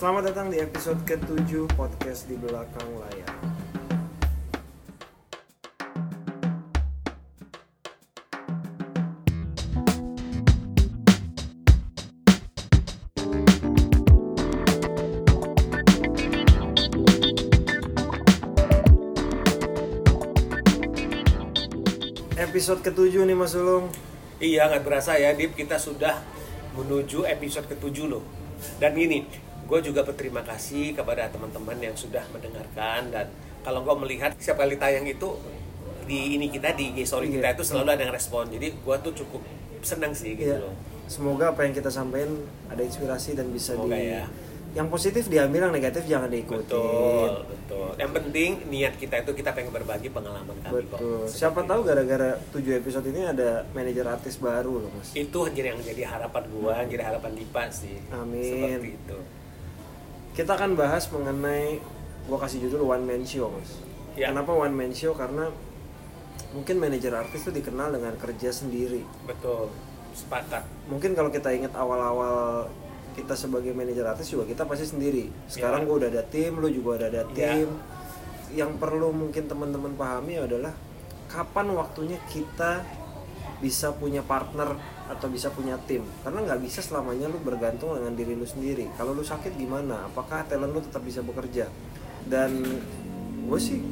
Selamat 0.00 0.32
datang 0.32 0.48
di 0.48 0.56
episode 0.56 0.96
ke-7 1.04 1.76
podcast 1.76 2.24
di 2.24 2.32
belakang 2.32 2.88
layar. 3.04 3.28
Episode 22.40 22.80
ke-7 22.80 23.28
nih 23.28 23.36
Mas 23.36 23.52
Ulung. 23.52 23.92
Iya 24.40 24.64
nggak 24.72 24.80
berasa 24.80 25.20
ya 25.20 25.36
Dip 25.36 25.52
kita 25.52 25.76
sudah 25.76 26.16
menuju 26.72 27.28
episode 27.28 27.68
ketujuh 27.68 28.08
loh 28.08 28.24
dan 28.80 28.96
gini 28.96 29.49
gue 29.62 29.78
juga 29.82 30.00
berterima 30.02 30.40
kasih 30.40 30.92
kepada 30.92 31.28
teman-teman 31.28 31.76
yang 31.78 31.94
sudah 31.94 32.22
mendengarkan 32.28 33.08
dan 33.08 33.26
kalau 33.60 33.80
gue 33.80 33.94
melihat 33.98 34.32
setiap 34.34 34.58
kali 34.58 34.74
tayang 34.74 35.04
itu 35.04 35.36
di 36.02 36.34
ini 36.34 36.48
kita 36.48 36.72
di 36.72 36.90
IG 36.90 37.04
story 37.04 37.30
kita 37.30 37.44
Iya. 37.44 37.54
itu 37.54 37.62
selalu 37.64 37.88
ada 37.90 38.02
yang 38.02 38.10
respon 38.10 38.48
jadi 38.48 38.72
gue 38.72 38.96
tuh 39.00 39.12
cukup 39.16 39.42
senang 39.80 40.10
sih 40.10 40.34
gitu 40.34 40.50
Iya. 40.50 40.62
loh 40.62 40.74
Semoga 41.06 41.50
apa 41.50 41.62
yang 41.62 41.72
kita 41.72 41.88
sampaikan 41.88 42.38
ada 42.66 42.80
inspirasi 42.80 43.34
dan 43.34 43.50
bisa 43.50 43.74
Semoga 43.74 43.92
di 43.92 44.10
ya. 44.10 44.22
yang 44.70 44.86
positif 44.86 45.26
diambil, 45.26 45.66
yang 45.66 45.74
negatif 45.74 46.06
jangan 46.06 46.30
diikuti. 46.30 46.70
betul 46.70 47.42
betul 47.44 47.90
yang 47.96 48.10
penting 48.12 48.50
niat 48.66 48.94
kita 48.94 49.18
itu 49.18 49.34
kita 49.34 49.50
pengen 49.50 49.70
berbagi 49.70 50.06
pengalaman 50.08 50.54
kami 50.56 50.86
kok 50.86 50.94
Betul. 50.94 51.26
Seperti 51.26 51.34
Siapa 51.36 51.60
itu. 51.60 51.68
tahu 51.68 51.80
gara-gara 51.84 52.30
7 52.54 52.62
episode 52.76 53.06
ini 53.08 53.20
ada 53.24 53.66
manajer 53.68 54.06
artis 54.08 54.34
baru 54.36 54.78
loh, 54.78 54.90
Mas. 54.92 55.10
itu 55.12 55.38
yang 55.52 55.78
jadi 55.80 56.02
harapan 56.08 56.42
gue 56.48 56.70
yang 56.72 56.88
jadi 56.88 57.04
harapan 57.04 57.32
Dipa 57.34 57.64
sih 57.68 57.98
Amin. 58.10 58.42
seperti 58.42 58.88
itu 58.96 59.18
Kita 60.30 60.54
akan 60.54 60.78
bahas 60.78 61.10
mengenai 61.10 61.82
gua 62.24 62.38
kasih 62.38 62.62
judul 62.64 62.86
one 62.86 63.02
man 63.02 63.22
show, 63.22 63.50
Mas. 63.50 63.82
Ya. 64.14 64.30
Kenapa 64.30 64.52
one 64.52 64.72
man 64.72 64.92
show? 64.92 65.12
Karena 65.12 65.50
mungkin 66.50 66.78
manajer 66.78 67.14
artis 67.14 67.46
itu 67.46 67.52
dikenal 67.52 67.94
dengan 67.94 68.14
kerja 68.16 68.50
sendiri. 68.50 69.06
betul 69.22 69.70
sepakat 70.10 70.66
Mungkin 70.90 71.14
kalau 71.14 71.30
kita 71.30 71.54
ingat 71.54 71.70
awal-awal 71.78 72.66
kita 73.14 73.38
sebagai 73.38 73.70
manajer 73.70 74.02
artis 74.02 74.26
juga 74.26 74.42
kita 74.44 74.66
pasti 74.66 74.86
sendiri. 74.88 75.30
Sekarang 75.46 75.82
Ya. 75.82 75.86
gua 75.86 75.96
udah 76.02 76.10
ada 76.10 76.22
tim, 76.26 76.58
lu 76.58 76.66
juga 76.66 76.98
udah 76.98 77.08
ada 77.08 77.22
Ya. 77.22 77.54
tim. 77.54 77.70
Yang 78.50 78.70
perlu 78.82 79.14
mungkin 79.14 79.46
teman-teman 79.46 79.94
pahami 79.94 80.42
adalah 80.42 80.74
kapan 81.30 81.70
waktunya 81.70 82.18
kita 82.26 82.82
bisa 83.62 83.94
punya 83.94 84.26
partner 84.26 84.74
atau 85.10 85.26
bisa 85.26 85.50
punya 85.50 85.74
tim. 85.90 86.06
Karena 86.22 86.46
nggak 86.46 86.60
bisa 86.62 86.78
selamanya 86.80 87.26
lu 87.26 87.42
bergantung 87.42 87.98
dengan 87.98 88.14
diri 88.14 88.38
lu 88.38 88.46
sendiri. 88.46 88.86
Kalau 88.94 89.10
lu 89.10 89.26
sakit 89.26 89.58
gimana? 89.58 90.06
Apakah 90.06 90.46
talent 90.46 90.70
lu 90.70 90.80
tetap 90.80 91.02
bisa 91.02 91.20
bekerja? 91.20 91.66
Dan 92.24 92.62
gue 93.50 93.58
sih 93.58 93.82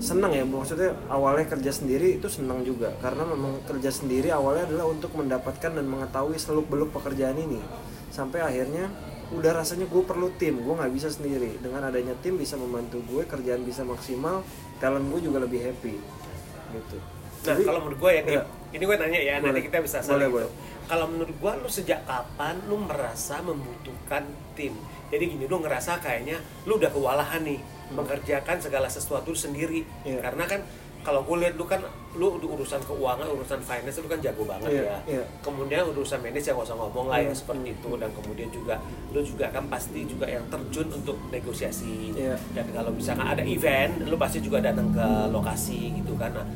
senang 0.00 0.32
ya 0.32 0.48
maksudnya 0.48 0.96
awalnya 1.12 1.44
kerja 1.44 1.68
sendiri 1.76 2.16
itu 2.16 2.26
senang 2.32 2.64
juga. 2.64 2.96
Karena 3.04 3.28
memang 3.28 3.60
kerja 3.68 3.92
sendiri 3.92 4.32
awalnya 4.32 4.64
adalah 4.72 4.88
untuk 4.88 5.12
mendapatkan 5.12 5.76
dan 5.76 5.84
mengetahui 5.84 6.40
seluk 6.40 6.66
beluk 6.72 6.88
pekerjaan 6.96 7.36
ini. 7.36 7.60
Sampai 8.08 8.40
akhirnya 8.40 8.88
udah 9.30 9.62
rasanya 9.62 9.86
gue 9.86 10.02
perlu 10.02 10.32
tim 10.40 10.58
gue 10.58 10.74
nggak 10.74 10.92
bisa 10.96 11.12
sendiri. 11.12 11.60
Dengan 11.60 11.84
adanya 11.86 12.16
tim 12.24 12.40
bisa 12.40 12.56
membantu 12.56 13.04
gue 13.04 13.22
kerjaan 13.28 13.60
bisa 13.62 13.84
maksimal 13.84 14.40
talent 14.80 15.04
gue 15.12 15.20
juga 15.20 15.44
lebih 15.44 15.60
happy. 15.68 15.94
Gitu. 16.72 16.96
Nah, 16.96 17.56
Jadi- 17.56 17.64
kalau 17.68 17.80
menurut 17.84 17.98
gue 18.00 18.12
ya, 18.16 18.22
Iya. 18.24 18.42
Ini 18.70 18.82
gue 18.82 18.96
nanya 18.96 19.20
ya, 19.20 19.34
nanti 19.38 19.50
Boleh. 19.56 19.64
kita 19.66 19.78
bisa 19.80 19.98
Boleh, 19.98 20.06
saling 20.06 20.30
boleh. 20.30 20.46
itu. 20.46 20.50
Kalau 20.84 21.06
menurut 21.06 21.36
gue, 21.36 21.52
lu 21.56 21.68
sejak 21.68 22.00
kapan 22.02 22.54
lu 22.66 22.76
merasa 22.76 23.38
membutuhkan 23.40 24.22
tim? 24.52 24.74
Jadi 25.08 25.24
gini, 25.28 25.44
lu 25.44 25.58
ngerasa 25.58 25.98
kayaknya 25.98 26.38
lu 26.64 26.76
udah 26.76 26.88
kewalahan 26.88 27.42
nih 27.42 27.58
mengerjakan 27.90 28.58
segala 28.58 28.86
sesuatu 28.86 29.30
sendiri. 29.32 29.82
Iya. 30.02 30.22
Karena 30.22 30.46
kan 30.46 30.62
kalau 31.00 31.24
gue 31.24 31.36
lihat 31.40 31.54
lu 31.54 31.64
kan 31.64 31.80
lu 32.12 32.36
urusan 32.36 32.78
keuangan, 32.84 33.24
urusan 33.24 33.58
finance 33.60 33.98
lu 33.98 34.06
kan 34.06 34.20
jago 34.20 34.44
banget 34.44 34.68
Iya, 34.68 34.82
ya. 34.84 34.98
iya. 35.08 35.24
Kemudian 35.40 35.82
urusan 35.88 36.20
medis 36.20 36.44
ya 36.44 36.52
nggak 36.52 36.66
usah 36.66 36.76
ngomong 36.76 37.06
lah 37.08 37.18
ya 37.18 37.32
Hmm. 37.32 37.38
seperti 37.38 37.72
itu 37.72 37.90
dan 37.96 38.10
kemudian 38.12 38.48
juga 38.50 38.74
lu 39.08 39.20
juga 39.20 39.46
kan 39.48 39.64
pasti 39.66 40.04
juga 40.04 40.26
yang 40.26 40.44
terjun 40.46 40.86
untuk 40.92 41.16
negosiasi. 41.30 42.12
Iya. 42.14 42.36
Dan 42.52 42.66
kalau 42.70 42.90
misalkan 42.92 43.26
ada 43.26 43.42
event, 43.42 44.04
lu 44.04 44.14
pasti 44.14 44.38
juga 44.38 44.60
datang 44.60 44.90
ke 44.90 45.06
lokasi 45.30 45.96
gitu 45.96 46.14
kan. 46.14 46.30
Nah, 46.30 46.46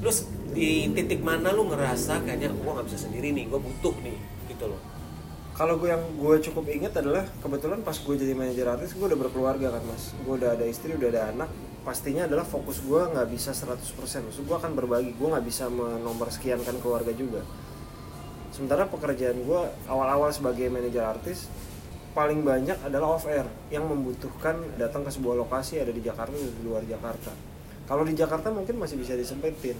lu 0.00 0.10
di 0.54 0.88
titik 0.94 1.20
mana 1.20 1.50
lu 1.50 1.66
ngerasa 1.68 2.22
kayaknya 2.22 2.54
gua 2.62 2.78
nggak 2.78 2.86
bisa 2.88 2.98
sendiri 3.10 3.34
nih, 3.34 3.50
gua 3.50 3.58
butuh 3.58 3.94
nih 4.00 4.16
gitu 4.48 4.70
loh. 4.70 4.80
Kalau 5.54 5.78
gue 5.78 5.86
yang 5.86 6.02
gue 6.18 6.34
cukup 6.50 6.66
inget 6.66 6.98
adalah 6.98 7.22
kebetulan 7.38 7.78
pas 7.86 7.94
gue 7.94 8.14
jadi 8.18 8.34
manajer 8.34 8.66
artis 8.66 8.90
gue 8.90 9.06
udah 9.06 9.14
berkeluarga 9.14 9.70
kan 9.70 9.86
mas. 9.86 10.10
Gue 10.26 10.34
udah 10.34 10.58
ada 10.58 10.66
istri, 10.66 10.98
udah 10.98 11.08
ada 11.14 11.30
anak 11.30 11.46
Pastinya 11.86 12.26
adalah 12.26 12.42
fokus 12.42 12.82
gue 12.82 12.98
nggak 12.98 13.28
bisa 13.30 13.54
100% 13.54 13.78
Maksud 14.02 14.42
gue 14.50 14.56
akan 14.58 14.74
berbagi, 14.74 15.14
gue 15.14 15.28
nggak 15.30 15.46
bisa 15.46 15.70
menomor 15.70 16.26
sekiankan 16.26 16.82
keluarga 16.82 17.14
juga. 17.14 17.46
Sementara 18.50 18.90
pekerjaan 18.90 19.46
gue 19.46 19.60
awal-awal 19.86 20.34
sebagai 20.34 20.66
manajer 20.74 21.06
artis 21.06 21.46
Paling 22.18 22.42
banyak 22.42 22.82
adalah 22.82 23.14
off 23.14 23.30
air 23.30 23.46
Yang 23.70 23.94
membutuhkan 23.94 24.58
datang 24.74 25.06
ke 25.06 25.14
sebuah 25.14 25.38
lokasi 25.46 25.78
ada 25.78 25.94
di 25.94 26.02
Jakarta 26.02 26.34
di 26.34 26.66
luar 26.66 26.82
Jakarta. 26.82 27.30
Kalau 27.86 28.02
di 28.02 28.18
Jakarta 28.18 28.50
mungkin 28.50 28.74
masih 28.74 28.98
bisa 28.98 29.14
disempetin 29.14 29.78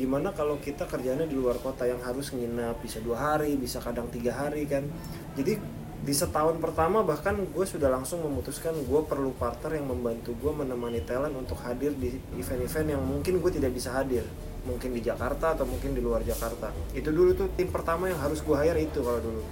gimana 0.00 0.32
kalau 0.32 0.56
kita 0.56 0.88
kerjanya 0.88 1.28
di 1.28 1.36
luar 1.36 1.60
kota 1.60 1.84
yang 1.84 2.00
harus 2.00 2.32
nginap 2.32 2.80
bisa 2.80 3.04
dua 3.04 3.36
hari 3.36 3.60
bisa 3.60 3.84
kadang 3.84 4.08
tiga 4.08 4.32
hari 4.32 4.64
kan? 4.64 4.88
Jadi 5.36 5.60
di 6.00 6.14
setahun 6.16 6.56
pertama 6.56 7.04
bahkan 7.04 7.36
gue 7.36 7.66
sudah 7.68 7.92
langsung 7.92 8.24
memutuskan 8.24 8.72
gue 8.72 9.00
perlu 9.04 9.36
partner 9.36 9.76
yang 9.76 9.92
membantu 9.92 10.32
gue 10.32 10.48
menemani 10.48 11.04
talent 11.04 11.36
untuk 11.36 11.60
hadir 11.60 11.92
di 11.92 12.16
event-event 12.40 12.96
yang 12.96 13.02
mungkin 13.04 13.36
gue 13.44 13.52
tidak 13.52 13.76
bisa 13.76 13.92
hadir. 13.92 14.24
Mungkin 14.64 14.96
di 14.96 15.04
Jakarta 15.04 15.52
atau 15.52 15.68
mungkin 15.68 15.92
di 15.92 16.00
luar 16.00 16.24
Jakarta. 16.24 16.72
Itu 16.96 17.12
dulu 17.12 17.36
tuh 17.36 17.52
tim 17.52 17.68
pertama 17.68 18.08
yang 18.08 18.16
harus 18.16 18.40
gue 18.40 18.56
hire 18.56 18.80
itu 18.80 19.04
kalau 19.04 19.20
dulu. 19.20 19.44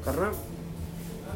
Karena 0.00 0.32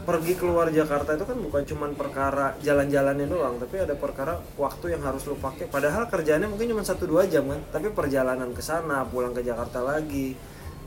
pergi 0.02 0.34
keluar 0.36 0.72
Jakarta 0.72 1.14
itu 1.14 1.24
kan 1.28 1.38
bukan 1.38 1.62
cuman 1.64 1.90
perkara 1.94 2.56
jalan-jalannya 2.60 3.26
doang 3.28 3.56
tapi 3.60 3.80
ada 3.82 3.94
perkara 3.96 4.40
waktu 4.56 4.96
yang 4.96 5.02
harus 5.04 5.26
lo 5.28 5.36
pakai. 5.36 5.68
Padahal 5.68 6.08
kerjaannya 6.08 6.48
mungkin 6.48 6.72
cuma 6.72 6.82
satu 6.84 7.06
dua 7.06 7.28
jam 7.28 7.46
kan 7.48 7.60
tapi 7.68 7.92
perjalanan 7.92 8.50
ke 8.52 8.62
sana 8.64 9.04
pulang 9.06 9.36
ke 9.36 9.44
Jakarta 9.44 9.84
lagi. 9.84 10.36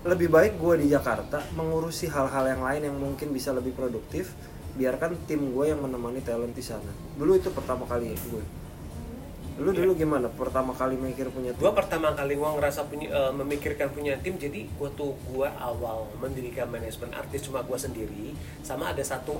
Lebih 0.04 0.28
baik 0.28 0.54
gue 0.60 0.84
di 0.84 0.88
Jakarta 0.92 1.40
mengurusi 1.56 2.12
hal-hal 2.12 2.44
yang 2.52 2.62
lain 2.62 2.82
yang 2.92 2.98
mungkin 3.00 3.32
bisa 3.32 3.56
lebih 3.56 3.72
produktif 3.72 4.36
biarkan 4.76 5.16
tim 5.30 5.54
gue 5.54 5.66
yang 5.72 5.80
menemani 5.80 6.20
talent 6.20 6.52
di 6.52 6.64
sana. 6.66 6.92
Dulu 7.16 7.40
itu 7.40 7.54
pertama 7.54 7.88
kali 7.88 8.12
gue 8.12 8.63
lu 9.62 9.70
dulu 9.70 9.94
gimana? 9.94 10.26
Pertama 10.34 10.74
kali 10.74 10.98
mikir 10.98 11.30
punya 11.30 11.54
tim? 11.54 11.62
Gua 11.62 11.74
pertama 11.78 12.10
kali 12.18 12.34
gua 12.34 12.58
ngerasa 12.58 12.90
punya 12.90 13.08
eh, 13.14 13.34
memikirkan 13.34 13.94
punya 13.94 14.18
tim, 14.18 14.34
jadi 14.42 14.66
gua 14.82 14.90
tuh 14.98 15.14
gua 15.30 15.54
awal 15.62 16.10
mendirikan 16.18 16.66
manajemen 16.74 17.14
artis 17.14 17.46
cuma 17.46 17.62
gua 17.62 17.78
sendiri, 17.78 18.34
sama 18.66 18.90
ada 18.90 19.06
satu 19.06 19.38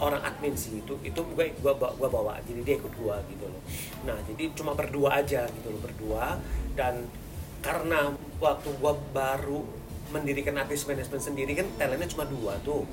orang 0.00 0.24
admin 0.24 0.56
sih 0.56 0.80
itu 0.80 0.96
itu 1.04 1.20
gua 1.36 1.44
gua 1.60 1.92
gua 1.92 2.08
bawa 2.08 2.32
jadi 2.48 2.60
dia 2.64 2.74
ikut 2.80 2.94
gua 2.96 3.20
gitu 3.28 3.44
loh. 3.44 3.60
Nah 4.08 4.16
jadi 4.24 4.48
cuma 4.56 4.72
berdua 4.72 5.20
aja 5.20 5.44
gitu 5.44 5.68
loh 5.68 5.80
berdua 5.84 6.40
dan 6.72 7.04
karena 7.60 8.16
waktu 8.40 8.68
gua 8.80 8.96
baru 9.12 9.60
mendirikan 10.10 10.56
artis 10.56 10.88
manajemen 10.88 11.20
sendiri 11.20 11.52
kan 11.52 11.68
talentnya 11.76 12.08
cuma 12.10 12.24
dua 12.26 12.56
tuh 12.64 12.88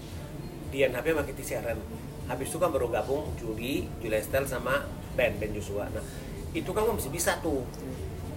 Dian 0.67 0.91
HP 0.91 1.15
sama 1.15 1.23
Kitty 1.23 1.43
Sharon. 1.47 1.79
Habis 2.27 2.51
itu 2.51 2.59
kan 2.59 2.75
baru 2.75 2.91
gabung 2.91 3.23
Juli 3.39 3.87
Julia 4.03 4.19
Estelle 4.19 4.43
sama 4.43 4.83
Ben 5.15 5.39
Ben 5.39 5.55
Joshua. 5.55 5.87
Nah 5.87 6.03
itu 6.59 6.69
kan 6.73 6.81
gua 6.83 6.95
masih 6.95 7.11
bisa 7.11 7.37
tuh. 7.39 7.61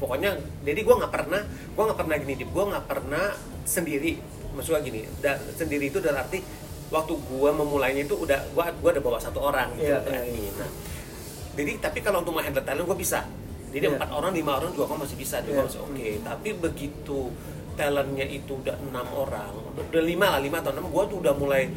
Pokoknya 0.01 0.33
jadi 0.65 0.81
gua 0.81 1.05
nggak 1.05 1.13
pernah 1.13 1.43
gua 1.77 1.83
nggak 1.93 1.99
pernah 2.01 2.17
gini 2.17 2.35
gua 2.49 2.65
nggak 2.73 2.85
pernah 2.89 3.27
sendiri. 3.65 4.17
Maksudnya 4.51 4.81
gini 4.83 5.01
da, 5.21 5.39
sendiri 5.55 5.89
itu 5.89 6.01
dalam 6.03 6.25
arti 6.25 6.41
waktu 6.91 7.15
gua 7.29 7.55
memulainya 7.55 8.03
itu 8.05 8.17
udah 8.17 8.41
gua 8.51 8.73
gua 8.81 8.91
udah 8.97 9.05
bawa 9.05 9.19
satu 9.21 9.39
orang 9.39 9.71
gitu 9.79 9.93
Iya, 9.93 10.03
loh, 10.03 10.11
iya, 10.11 10.21
admin. 10.27 10.53
Nah, 10.59 10.71
jadi 11.55 11.73
tapi 11.79 11.99
kalau 12.01 12.25
untuk 12.25 12.35
menghandle 12.35 12.65
talent 12.65 12.87
gua 12.89 12.99
bisa. 12.99 13.23
Jadi 13.71 13.87
Iya. 13.87 13.95
empat 13.95 14.11
orang 14.11 14.35
lima 14.35 14.59
orang 14.59 14.75
juga 14.75 14.91
gua 14.91 14.99
masih 15.07 15.15
bisa 15.15 15.39
juga 15.47 15.63
Iya. 15.63 15.67
masih 15.71 15.81
oke. 15.87 16.09
Tapi 16.27 16.49
begitu 16.59 17.19
talentnya 17.79 18.27
itu 18.27 18.53
udah 18.59 18.77
enam 18.77 19.07
orang 19.15 19.53
udah 19.81 20.03
lima 20.05 20.27
lah 20.37 20.41
lima 20.43 20.59
atau 20.61 20.75
enam 20.75 20.91
gua 20.91 21.07
tuh 21.07 21.23
udah 21.23 21.33
mulai 21.33 21.71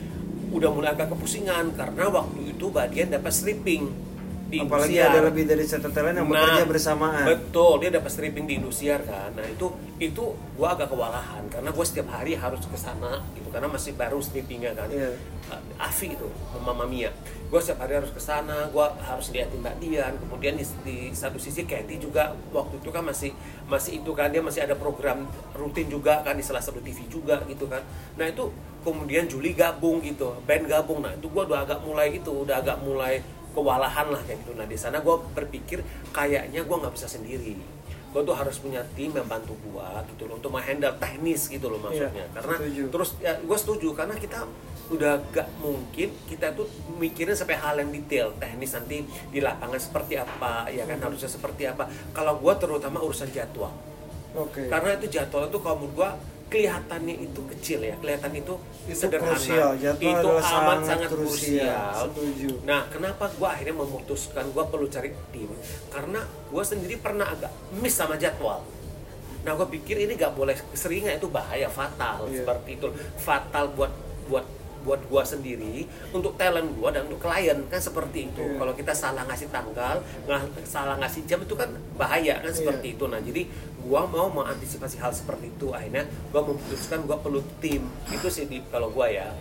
udah 0.49 0.69
mulai 0.73 0.89
agak 0.97 1.13
kepusingan. 1.13 1.77
Karena 1.77 2.09
waktu 2.09 2.57
itu 2.57 2.65
bagian 2.73 3.13
dapat 3.13 3.29
sleeping 3.29 3.93
di 4.53 4.61
apalagi 4.61 5.01
Indosiar. 5.01 5.09
ada 5.09 5.19
lebih 5.25 5.43
dari 5.49 5.65
satu 5.65 5.89
talent 5.89 6.15
yang 6.21 6.29
Nah, 6.29 6.37
bekerja 6.37 6.63
bersamaan 6.69 7.25
Betul, 7.25 7.73
dia 7.81 7.89
dapat 7.89 8.09
stripping 8.13 8.45
di 8.45 8.53
Indosiar 8.61 9.01
kan. 9.01 9.33
Nah, 9.33 9.47
itu 9.49 9.73
itu 9.97 10.23
gua 10.53 10.77
agak 10.77 10.93
kewalahan 10.93 11.41
karena 11.49 11.73
gua 11.73 11.85
setiap 11.85 12.13
hari 12.13 12.37
harus 12.37 12.61
ke 12.61 12.77
sana 12.77 13.25
gitu 13.33 13.49
karena 13.49 13.65
masih 13.65 13.97
baru 13.97 14.21
strippingnya 14.21 14.77
kan. 14.77 14.93
Iya. 14.93 15.17
Uh, 15.49 15.59
Afi 15.81 16.13
itu, 16.13 16.29
Mama 16.61 16.85
Mia. 16.85 17.09
Gua 17.49 17.57
setiap 17.57 17.81
hari 17.85 17.97
harus 17.97 18.13
ke 18.13 18.21
sana, 18.21 18.69
gua 18.69 18.93
harus 19.01 19.33
liatin 19.33 19.57
Mbak 19.65 19.75
Dian. 19.81 20.13
Kemudian 20.21 20.53
di, 20.53 20.65
di 20.85 20.97
satu 21.17 21.41
sisi 21.41 21.65
Katy 21.65 21.97
juga 21.97 22.37
waktu 22.53 22.77
itu 22.77 22.89
kan 22.93 23.01
masih 23.01 23.33
masih 23.65 24.05
itu 24.05 24.11
kan 24.13 24.29
dia 24.29 24.45
masih 24.45 24.69
ada 24.69 24.77
program 24.77 25.25
rutin 25.57 25.89
juga 25.89 26.21
kan 26.21 26.37
di 26.37 26.45
salah 26.45 26.61
satu 26.61 26.77
TV 26.77 27.09
juga 27.09 27.41
gitu 27.49 27.65
kan. 27.65 27.81
Nah, 28.21 28.29
itu 28.29 28.53
kemudian 28.83 29.25
Juli 29.25 29.55
gabung 29.55 30.03
gitu, 30.03 30.35
band 30.45 30.69
gabung. 30.69 31.01
Nah, 31.01 31.17
itu 31.17 31.25
gua 31.33 31.49
udah 31.49 31.59
agak 31.65 31.79
mulai 31.81 32.21
itu, 32.21 32.31
udah 32.31 32.61
agak 32.61 32.77
mulai 32.85 33.23
kewalahan 33.53 34.09
lah 34.09 34.19
kayak 34.19 34.41
gitu. 34.41 34.51
Nah 34.53 34.65
di 34.65 34.75
sana 34.75 34.99
gue 34.99 35.15
berpikir 35.31 35.79
kayaknya 36.09 36.61
gue 36.61 36.75
nggak 36.75 36.93
bisa 36.93 37.07
sendiri. 37.07 37.55
Gue 38.09 38.21
tuh 38.21 38.33
harus 38.33 38.57
punya 38.57 38.81
tim 38.93 39.09
yang 39.09 39.25
bantu 39.25 39.53
gue 39.55 39.87
gitu 40.11 40.25
loh 40.25 40.37
untuk 40.37 40.51
menghandle 40.51 40.93
teknis 40.97 41.47
gitu 41.47 41.69
loh 41.69 41.77
maksudnya. 41.77 42.13
Iya, 42.13 42.27
karena 42.33 42.55
setuju. 42.59 42.83
terus 42.89 43.09
ya 43.17 43.33
gue 43.37 43.57
setuju 43.57 43.87
karena 43.93 44.13
kita 44.13 44.45
udah 44.83 45.15
gak 45.31 45.47
mungkin 45.57 46.11
kita 46.27 46.53
tuh 46.53 46.67
mikirin 46.99 47.33
sampai 47.33 47.55
hal 47.55 47.79
yang 47.79 47.89
detail 47.89 48.35
teknis 48.35 48.75
nanti 48.75 49.01
di 49.31 49.39
lapangan 49.39 49.79
seperti 49.79 50.19
apa 50.19 50.67
ya 50.69 50.83
kan 50.83 50.99
Hmm. 50.99 51.05
harusnya 51.09 51.25
seperti 51.27 51.65
apa. 51.65 51.87
Kalau 52.11 52.37
gue 52.37 52.53
terutama 52.57 52.99
urusan 52.99 53.31
jadwal 53.31 53.71
oke 54.33 54.65
karena 54.65 54.97
itu 54.97 55.07
jadwal 55.09 55.45
itu 55.45 55.57
kalau 55.57 55.77
menurut 55.79 55.93
gua 55.95 56.09
kelihatannya 56.53 57.15
itu 57.17 57.41
kecil 57.49 57.79
ya 57.81 57.97
kelihatan 57.97 58.29
itu, 58.31 58.53
Itu 58.85 58.93
sederhana 58.93 59.33
krusial, 59.33 59.69
itu 59.97 60.29
amat 60.29 60.45
sangat 60.45 60.85
sangat 60.85 61.09
krusial. 61.09 61.91
Setuju. 62.05 62.49
nah 62.63 62.85
kenapa 62.87 63.25
gua 63.35 63.57
akhirnya 63.57 63.73
memutuskan 63.73 64.45
gua 64.53 64.69
perlu 64.69 64.85
cari 64.85 65.09
tim 65.33 65.49
karena 65.89 66.21
gua 66.47 66.61
sendiri 66.61 67.01
pernah 67.01 67.25
agak 67.25 67.49
miss 67.73 67.97
sama 67.97 68.13
jadwal 68.15 68.61
nah 69.41 69.51
gua 69.57 69.65
pikir 69.65 69.97
ini 69.97 70.13
gak 70.13 70.31
boleh 70.31 70.53
seringnya 70.71 71.17
itu 71.17 71.27
bahaya 71.27 71.67
fatal 71.67 72.29
Iya. 72.29 72.45
seperti 72.45 72.77
itu 72.77 72.87
fatal 73.17 73.73
buat 73.73 73.91
buat 74.29 74.45
buat 74.83 75.01
gua 75.07 75.23
sendiri 75.23 75.87
untuk 76.11 76.35
talent 76.35 76.75
gua 76.75 76.91
dan 76.91 77.07
untuk 77.07 77.19
klien 77.19 77.57
kan 77.67 77.79
seperti 77.79 78.27
itu. 78.27 78.43
Iya. 78.43 78.59
kalau 78.59 78.73
kita 78.75 78.93
salah 78.93 79.23
ngasih 79.25 79.49
tanggal 79.49 80.03
nggak 80.27 80.39
salah 80.63 80.95
ngasih 80.99 81.23
jam 81.23 81.39
itu 81.41 81.55
kan 81.55 81.71
bahaya 81.95 82.39
kan 82.39 82.51
Iya. 82.51 82.59
seperti 82.59 82.87
itu. 82.93 83.03
Nah 83.07 83.19
jadi 83.19 83.47
gua 83.81 84.03
mau 84.05 84.27
mengantisipasi 84.29 84.99
hal 84.99 85.11
seperti 85.11 85.49
itu. 85.49 85.71
Akhirnya 85.71 86.03
gua 86.29 86.43
memutuskan 86.43 87.03
gua 87.03 87.17
perlu 87.17 87.39
tim. 87.57 87.87
Itu 88.11 88.27
sih 88.27 88.45
di, 88.45 88.59
kalau 88.67 88.91
gua 88.91 89.07
ya. 89.07 89.31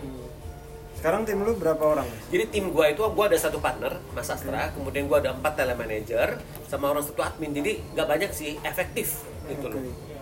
Sekarang 0.93 1.27
tim 1.27 1.43
lu 1.43 1.51
berapa 1.59 1.83
orang? 1.83 2.07
Jadi 2.31 2.43
tim 2.47 2.71
gua 2.71 2.87
itu 2.87 3.03
gua 3.11 3.27
ada 3.27 3.35
satu 3.35 3.59
partner 3.59 3.99
Mas 4.15 4.31
Astra. 4.31 4.71
Kemudian 4.71 5.11
gua 5.11 5.19
ada 5.19 5.35
empat 5.35 5.59
talent 5.59 5.75
manager 5.75 6.39
sama 6.71 6.95
orang 6.95 7.03
satu 7.03 7.19
admin. 7.19 7.51
Jadi 7.51 7.83
nggak 7.91 8.07
banyak 8.07 8.31
sih 8.31 8.55
efektif 8.63 9.19
gitu 9.51 9.67
Oke. 9.67 9.75
loh 9.75 10.12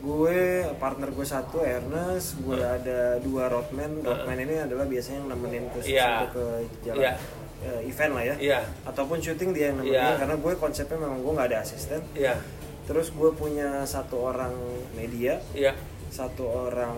gue 0.00 0.40
partner 0.80 1.12
gue 1.12 1.26
satu 1.28 1.60
Ernest 1.60 2.40
gue 2.40 2.56
ada 2.56 3.20
dua 3.20 3.52
roadman 3.52 4.00
roadman 4.00 4.38
ini 4.40 4.56
adalah 4.56 4.88
biasanya 4.88 5.20
yang 5.20 5.28
nemenin 5.36 5.64
ke 5.68 5.78
Iya. 5.84 6.24
ke 6.32 6.44
jalan 6.88 7.04
Iya. 7.04 7.12
eh, 7.60 7.80
event 7.84 8.12
lah 8.16 8.24
ya. 8.24 8.34
Iya. 8.40 8.60
Ataupun 8.88 9.20
syuting 9.20 9.52
dia 9.52 9.68
yang 9.68 9.84
nemenin 9.84 10.00
Iya. 10.00 10.16
karena 10.16 10.36
gue 10.40 10.52
konsepnya 10.56 10.96
memang 10.96 11.20
gue 11.20 11.32
nggak 11.36 11.48
ada 11.52 11.58
asisten. 11.60 12.00
Iya. 12.16 12.40
Terus 12.88 13.12
gue 13.12 13.30
punya 13.36 13.84
satu 13.84 14.32
orang 14.32 14.56
media 14.96 15.36
iya. 15.52 15.76
satu 16.08 16.48
orang 16.72 16.96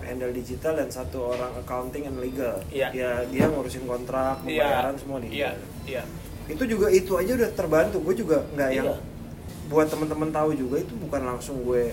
handle 0.00 0.32
digital 0.32 0.80
dan 0.80 0.88
satu 0.88 1.36
orang 1.36 1.52
accounting 1.60 2.08
and 2.08 2.16
legal. 2.24 2.56
Iya. 2.72 2.88
ya 2.96 3.10
dia 3.28 3.52
ngurusin 3.52 3.84
kontrak 3.84 4.40
iya. 4.48 4.64
pembayaran 4.64 4.96
semua 4.96 5.20
di 5.20 5.28
iya. 5.28 5.52
iya. 5.84 6.02
Itu 6.48 6.64
juga 6.64 6.88
itu 6.88 7.12
aja 7.20 7.36
udah 7.36 7.50
terbantu. 7.52 8.00
Gue 8.00 8.16
juga 8.16 8.40
nggak 8.56 8.70
yang 8.72 8.88
Iya. 8.88 8.98
buat 9.68 9.92
temen-temen 9.92 10.32
tahu 10.32 10.56
juga 10.56 10.80
itu 10.80 10.96
bukan 10.96 11.22
langsung 11.28 11.60
gue 11.62 11.92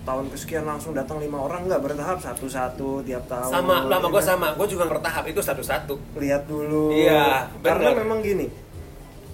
tahun 0.00 0.32
kesekian 0.32 0.64
langsung 0.64 0.96
datang 0.96 1.20
lima 1.20 1.38
orang 1.40 1.68
nggak 1.68 1.82
bertahap 1.84 2.18
satu-satu 2.18 3.04
tiap 3.04 3.24
tahun 3.28 3.52
sama 3.52 3.84
lama 3.84 4.08
ya 4.08 4.12
gua 4.12 4.20
kan? 4.20 4.28
sama 4.32 4.46
gua 4.56 4.66
juga 4.66 4.84
bertahap 4.88 5.24
itu 5.28 5.40
satu-satu 5.44 5.94
lihat 6.16 6.48
dulu 6.48 6.90
Iya, 6.92 7.52
karena 7.60 7.92
bener. 7.92 8.00
memang 8.04 8.18
gini 8.20 8.46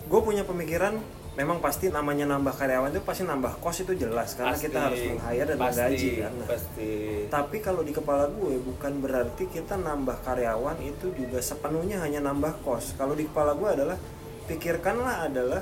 gue 0.06 0.20
punya 0.22 0.46
pemikiran 0.46 0.94
memang 1.36 1.58
pasti 1.60 1.90
namanya 1.90 2.24
nambah 2.30 2.54
karyawan 2.56 2.94
itu 2.94 3.02
pasti 3.04 3.26
nambah 3.26 3.58
kos 3.60 3.84
itu 3.84 3.92
jelas 3.98 4.32
karena 4.38 4.54
Pasti, 4.56 4.64
kita 4.70 4.78
harus 4.88 5.00
meng-hire 5.04 5.44
dan 5.50 5.58
pasti, 5.58 5.76
menggaji 5.76 6.10
kan 6.16 6.32
Nah, 6.32 6.46
pasti 6.48 6.90
tapi 7.26 7.56
kalau 7.58 7.82
di 7.82 7.92
kepala 7.92 8.24
gue 8.30 8.54
bukan 8.62 8.92
berarti 9.02 9.44
kita 9.50 9.74
nambah 9.76 10.16
karyawan 10.24 10.78
itu 10.80 11.12
juga 11.12 11.42
sepenuhnya 11.42 12.00
hanya 12.00 12.22
nambah 12.22 12.62
kos. 12.64 12.94
Kalau 12.94 13.12
di 13.18 13.26
kepala 13.26 13.52
gue 13.58 13.68
adalah 13.68 13.98
pikirkanlah 14.46 15.26
adalah 15.26 15.60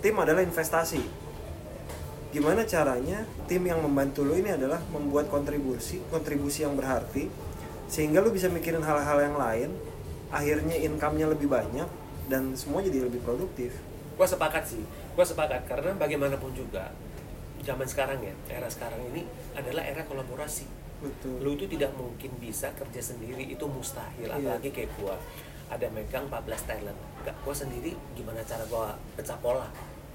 tim 0.00 0.16
adalah 0.16 0.40
investasi. 0.42 1.25
Gimana 2.36 2.68
caranya 2.68 3.24
tim 3.48 3.64
yang 3.64 3.80
membantu 3.80 4.20
lo 4.28 4.36
ini 4.36 4.52
adalah 4.52 4.76
membuat 4.92 5.32
kontribusi, 5.32 6.04
kontribusi 6.12 6.68
yang 6.68 6.76
berarti 6.76 7.32
sehingga 7.88 8.20
lo 8.20 8.28
bisa 8.28 8.52
mikirin 8.52 8.84
hal-hal 8.84 9.24
yang 9.24 9.40
lain, 9.40 9.70
akhirnya 10.28 10.76
income-nya 10.84 11.32
lebih 11.32 11.48
banyak 11.48 11.88
dan 12.28 12.52
semua 12.52 12.84
jadi 12.84 13.08
lebih 13.08 13.24
produktif. 13.24 13.72
gue 14.16 14.24
sepakat 14.24 14.64
sih 14.64 14.80
gue 15.12 15.24
sepakat 15.24 15.68
karena 15.68 15.92
bagaimanapun 15.96 16.48
juga 16.56 16.88
zaman 17.60 17.84
sekarang 17.84 18.16
ya 18.24 18.32
era 18.48 18.64
sekarang 18.64 18.96
ini 19.12 19.28
adalah 19.52 19.84
era 19.84 20.00
kolaborasi 20.08 20.64
Betul. 21.04 21.44
lu 21.44 21.52
itu 21.52 21.68
tidak 21.68 21.92
mungkin 22.00 22.32
bisa 22.40 22.72
kerja 22.72 23.12
sendiri 23.12 23.44
itu 23.44 23.64
mustahil 23.68 24.24
Iya. 24.24 24.40
apalagi 24.40 24.72
kayak 24.72 24.88
gua 24.96 25.20
ada 25.68 25.84
megang 25.92 26.32
14 26.32 26.64
talent 26.64 26.96
gak 27.28 27.36
gua 27.44 27.52
sendiri 27.52 27.92
gimana 28.16 28.40
cara 28.48 28.64
gua 28.72 28.96
pecah 29.20 29.36
pola 29.36 29.68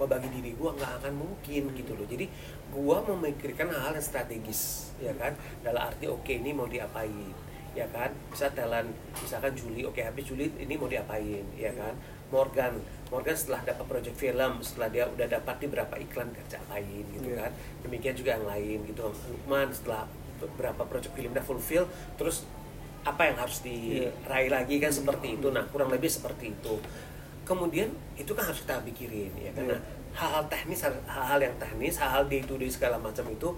bagi 0.05 0.29
diri 0.29 0.53
gua 0.53 0.71
nggak 0.73 0.91
akan 1.01 1.13
mungkin 1.13 1.73
gitu 1.73 1.91
loh. 1.93 2.05
Jadi 2.05 2.25
gua 2.69 3.01
memikirkan 3.03 3.69
hal 3.69 3.93
yang 3.93 4.03
strategis 4.03 4.93
ya 4.97 5.11
kan? 5.17 5.33
Dalam 5.61 5.81
arti 5.81 6.05
oke 6.05 6.29
ini 6.31 6.51
mau 6.51 6.65
diapain 6.65 7.33
ya 7.71 7.87
kan? 7.89 8.11
Bisa 8.29 8.51
talent 8.51 8.91
misalkan 9.17 9.51
Juli 9.53 9.83
oke 9.83 9.99
habis 9.99 10.25
Juli 10.25 10.51
ini 10.57 10.75
mau 10.75 10.87
diapain 10.87 11.43
ya 11.53 11.71
kan? 11.73 11.93
Morgan 12.31 12.79
Morgan 13.11 13.35
setelah 13.35 13.59
dapat 13.67 13.85
project 13.85 14.15
film 14.15 14.63
setelah 14.63 14.87
dia 14.87 15.03
udah 15.03 15.27
dapat 15.27 15.55
di 15.59 15.67
berapa 15.67 15.95
iklan 15.99 16.31
kerja 16.31 16.63
apain 16.63 17.03
gitu 17.11 17.27
Iya. 17.27 17.43
kan? 17.43 17.51
Demikian 17.83 18.15
juga 18.15 18.39
yang 18.39 18.47
lain 18.47 18.77
gitu 18.87 19.03
Lukman 19.03 19.67
setelah 19.71 20.07
beberapa 20.39 20.87
project 20.87 21.13
film 21.13 21.35
udah 21.35 21.43
fulfill 21.43 21.85
terus 22.15 22.47
apa 23.01 23.27
yang 23.27 23.37
harus 23.37 23.59
diraih 23.61 24.47
lagi 24.47 24.77
kan 24.77 24.93
seperti 24.93 25.35
itu. 25.35 25.49
Nah 25.49 25.65
kurang 25.67 25.89
lebih 25.89 26.07
seperti 26.07 26.53
itu 26.53 26.77
kemudian 27.51 27.91
itu 28.15 28.31
kan 28.31 28.47
harus 28.47 28.63
kita 28.63 28.79
pikirin 28.87 29.31
ya 29.35 29.51
karena 29.51 29.75
Iya. 29.75 29.83
hal-hal 30.15 30.43
teknis 30.47 30.79
hal-hal 30.87 31.39
yang 31.39 31.55
teknis 31.59 31.95
hal-hal 31.99 32.23
day 32.25 32.39
to 32.43 32.55
day 32.55 32.67
segala 32.67 32.95
macam 32.95 33.27
itu 33.27 33.51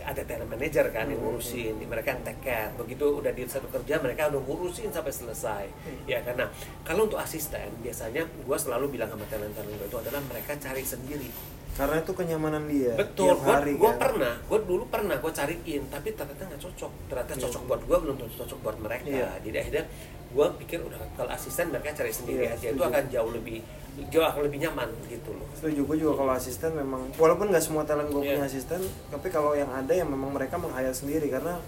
ada 0.00 0.22
talent 0.24 0.48
manager 0.48 0.86
kan 0.94 1.10
yang 1.12 1.20
ngurusin 1.20 1.76
mereka 1.84 2.16
yang 2.16 2.22
take 2.24 2.40
care. 2.40 2.70
Begitu 2.72 3.04
udah 3.20 3.36
di 3.36 3.44
satu 3.44 3.68
kerja 3.68 4.00
mereka 4.00 4.32
udah 4.32 4.40
ngurusin 4.40 4.88
sampai 4.88 5.12
selesai 5.12 5.64
ya 6.08 6.22
karena 6.24 6.48
kalau 6.86 7.04
untuk 7.04 7.20
asisten 7.20 7.68
biasanya 7.84 8.24
gua 8.46 8.56
selalu 8.56 8.96
bilang 8.96 9.10
sama 9.12 9.26
talent 9.28 9.52
talent 9.52 9.76
gue 9.76 9.86
itu 9.86 9.98
adalah 10.00 10.22
mereka 10.24 10.56
cari 10.56 10.80
sendiri 10.82 11.28
Karena 11.70 11.96
itu 11.96 12.12
kenyamanan 12.12 12.64
dia. 12.66 12.92
Betul, 12.94 13.30
tiap 13.30 13.40
hari 13.42 13.72
gua 13.74 13.92
kan. 13.92 14.00
pernah, 14.10 14.34
gua 14.44 14.58
dulu 14.60 14.84
pernah 14.86 15.16
gua 15.16 15.32
cariin, 15.32 15.82
tapi 15.86 16.08
ternyata 16.12 16.42
nggak 16.44 16.60
cocok. 16.60 16.92
Ternyata 17.06 17.32
Iya. 17.32 17.42
cocok 17.46 17.62
buat 17.64 17.80
gua 17.84 17.96
belum 18.00 18.16
tentu 18.16 18.34
cocok 18.38 18.58
buat 18.60 18.76
mereka. 18.78 19.06
Iya. 19.06 19.28
Jadi 19.40 19.56
akhirnya 19.58 19.84
gua 20.30 20.46
pikir 20.54 20.78
udah 20.78 21.00
kalau 21.14 21.30
asisten 21.30 21.66
mereka 21.68 21.90
cari 21.96 22.12
sendiri 22.12 22.44
Iya, 22.44 22.52
aja, 22.52 22.66
itu 22.68 22.76
setuju. 22.76 22.90
akan 22.90 23.04
jauh 23.08 23.32
lebih 23.32 23.58
jauh 24.06 24.22
akan 24.22 24.42
lebih 24.42 24.58
nyaman 24.60 24.86
gitu 25.04 25.34
loh. 25.34 25.44
setuju 25.52 25.82
gue 25.84 25.96
juga 25.98 26.14
kalau 26.16 26.32
asisten 26.32 26.72
memang 26.72 27.02
walaupun 27.12 27.50
nggak 27.50 27.60
semua 27.60 27.82
talent 27.82 28.08
gue 28.08 28.22
Iya. 28.22 28.32
punya 28.32 28.46
asisten 28.46 28.80
tapi 29.10 29.28
kalau 29.28 29.52
yang 29.52 29.68
ada 29.68 29.90
yang 29.90 30.06
memang 30.06 30.30
mereka 30.30 30.54
meng-hire 30.56 30.94
sendiri 30.94 31.26
karena 31.28 31.58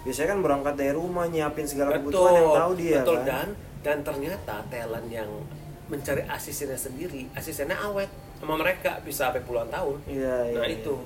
biasanya 0.00 0.28
kan 0.30 0.40
berangkat 0.40 0.74
dari 0.76 0.92
rumah 0.92 1.26
nyiapin 1.26 1.64
segala 1.64 1.96
kebutuhan 1.96 2.32
yang 2.34 2.52
tahu 2.54 2.72
dia 2.74 2.98
betul 2.98 3.16
kan 3.16 3.26
dan 3.26 3.48
dan 3.80 3.96
ternyata 4.02 4.54
talent 4.64 5.08
yang 5.08 5.30
mencari 5.88 6.22
asistennya 6.22 6.78
sendiri, 6.78 7.26
asistennya 7.32 7.74
awet 7.80 8.06
sama 8.40 8.54
mereka 8.56 8.90
bisa 9.00 9.28
sampai 9.28 9.40
puluhan 9.40 9.68
tahun. 9.68 9.96
iya 10.06 10.36
Nah 10.50 10.64
iya, 10.64 10.74
itu. 10.74 10.96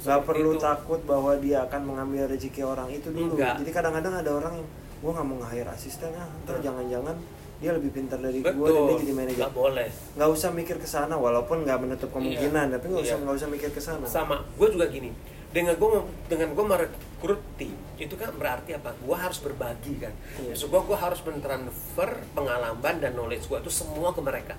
nggak 0.00 0.20
perlu 0.22 0.50
itu. 0.50 0.62
takut 0.62 1.00
bahwa 1.02 1.36
dia 1.36 1.60
akan 1.62 1.80
mengambil 1.84 2.24
rezeki 2.26 2.62
orang 2.62 2.88
itu 2.88 3.10
dulu 3.10 3.34
Enggak. 3.34 3.60
jadi 3.60 3.70
kadang-kadang 3.70 4.14
ada 4.16 4.30
orang 4.32 4.52
yang 4.54 4.68
gue 4.96 5.10
nggak 5.10 5.26
mau 5.26 5.36
nge-hire 5.38 5.70
asisten 5.70 6.08
ah 6.14 6.24
ntar 6.40 6.56
Hmm. 6.56 6.64
jangan-jangan 6.64 7.16
dia 7.58 7.70
lebih 7.70 7.90
pintar 7.90 8.16
dari 8.16 8.40
gue 8.40 8.48
dan 8.48 8.82
dia 8.86 8.96
jadi 8.98 9.12
manajer 9.14 9.36
Nggak 9.38 9.52
boleh. 9.54 9.88
nggak 10.14 10.30
usah 10.30 10.48
mikir 10.50 10.76
ke 10.76 10.86
sana 10.86 11.14
walaupun 11.14 11.56
nggak 11.60 11.78
menutup 11.78 12.08
kemungkinan 12.10 12.66
tapi 12.70 12.84
nggak 12.86 13.02
usah 13.02 13.12
Iya. 13.14 13.22
nggak 13.22 13.36
usah 13.36 13.48
mikir 13.50 13.68
ke 13.68 13.80
sana 13.80 14.06
sama 14.06 14.40
gue 14.50 14.68
juga 14.70 14.86
gini 14.86 15.12
dengan 15.50 15.74
gue 15.74 15.88
dengan 16.26 16.48
gue 16.50 16.64
merekrut 16.64 17.40
tim 17.56 17.76
itu 17.98 18.14
kan 18.14 18.32
berarti 18.32 18.70
apa 18.72 18.94
gue 18.94 19.16
harus 19.18 19.36
berbagi 19.38 19.94
kan 19.98 20.14
Iya. 20.38 20.56
maksud 20.56 20.66
gue 20.66 20.80
gue 20.80 20.96
harus 20.98 21.20
mentransfer 21.20 22.10
pengalaman 22.32 22.94
dan 22.96 23.12
knowledge 23.12 23.44
gue 23.46 23.58
itu 23.58 23.72
semua 23.74 24.08
ke 24.10 24.20
mereka 24.20 24.56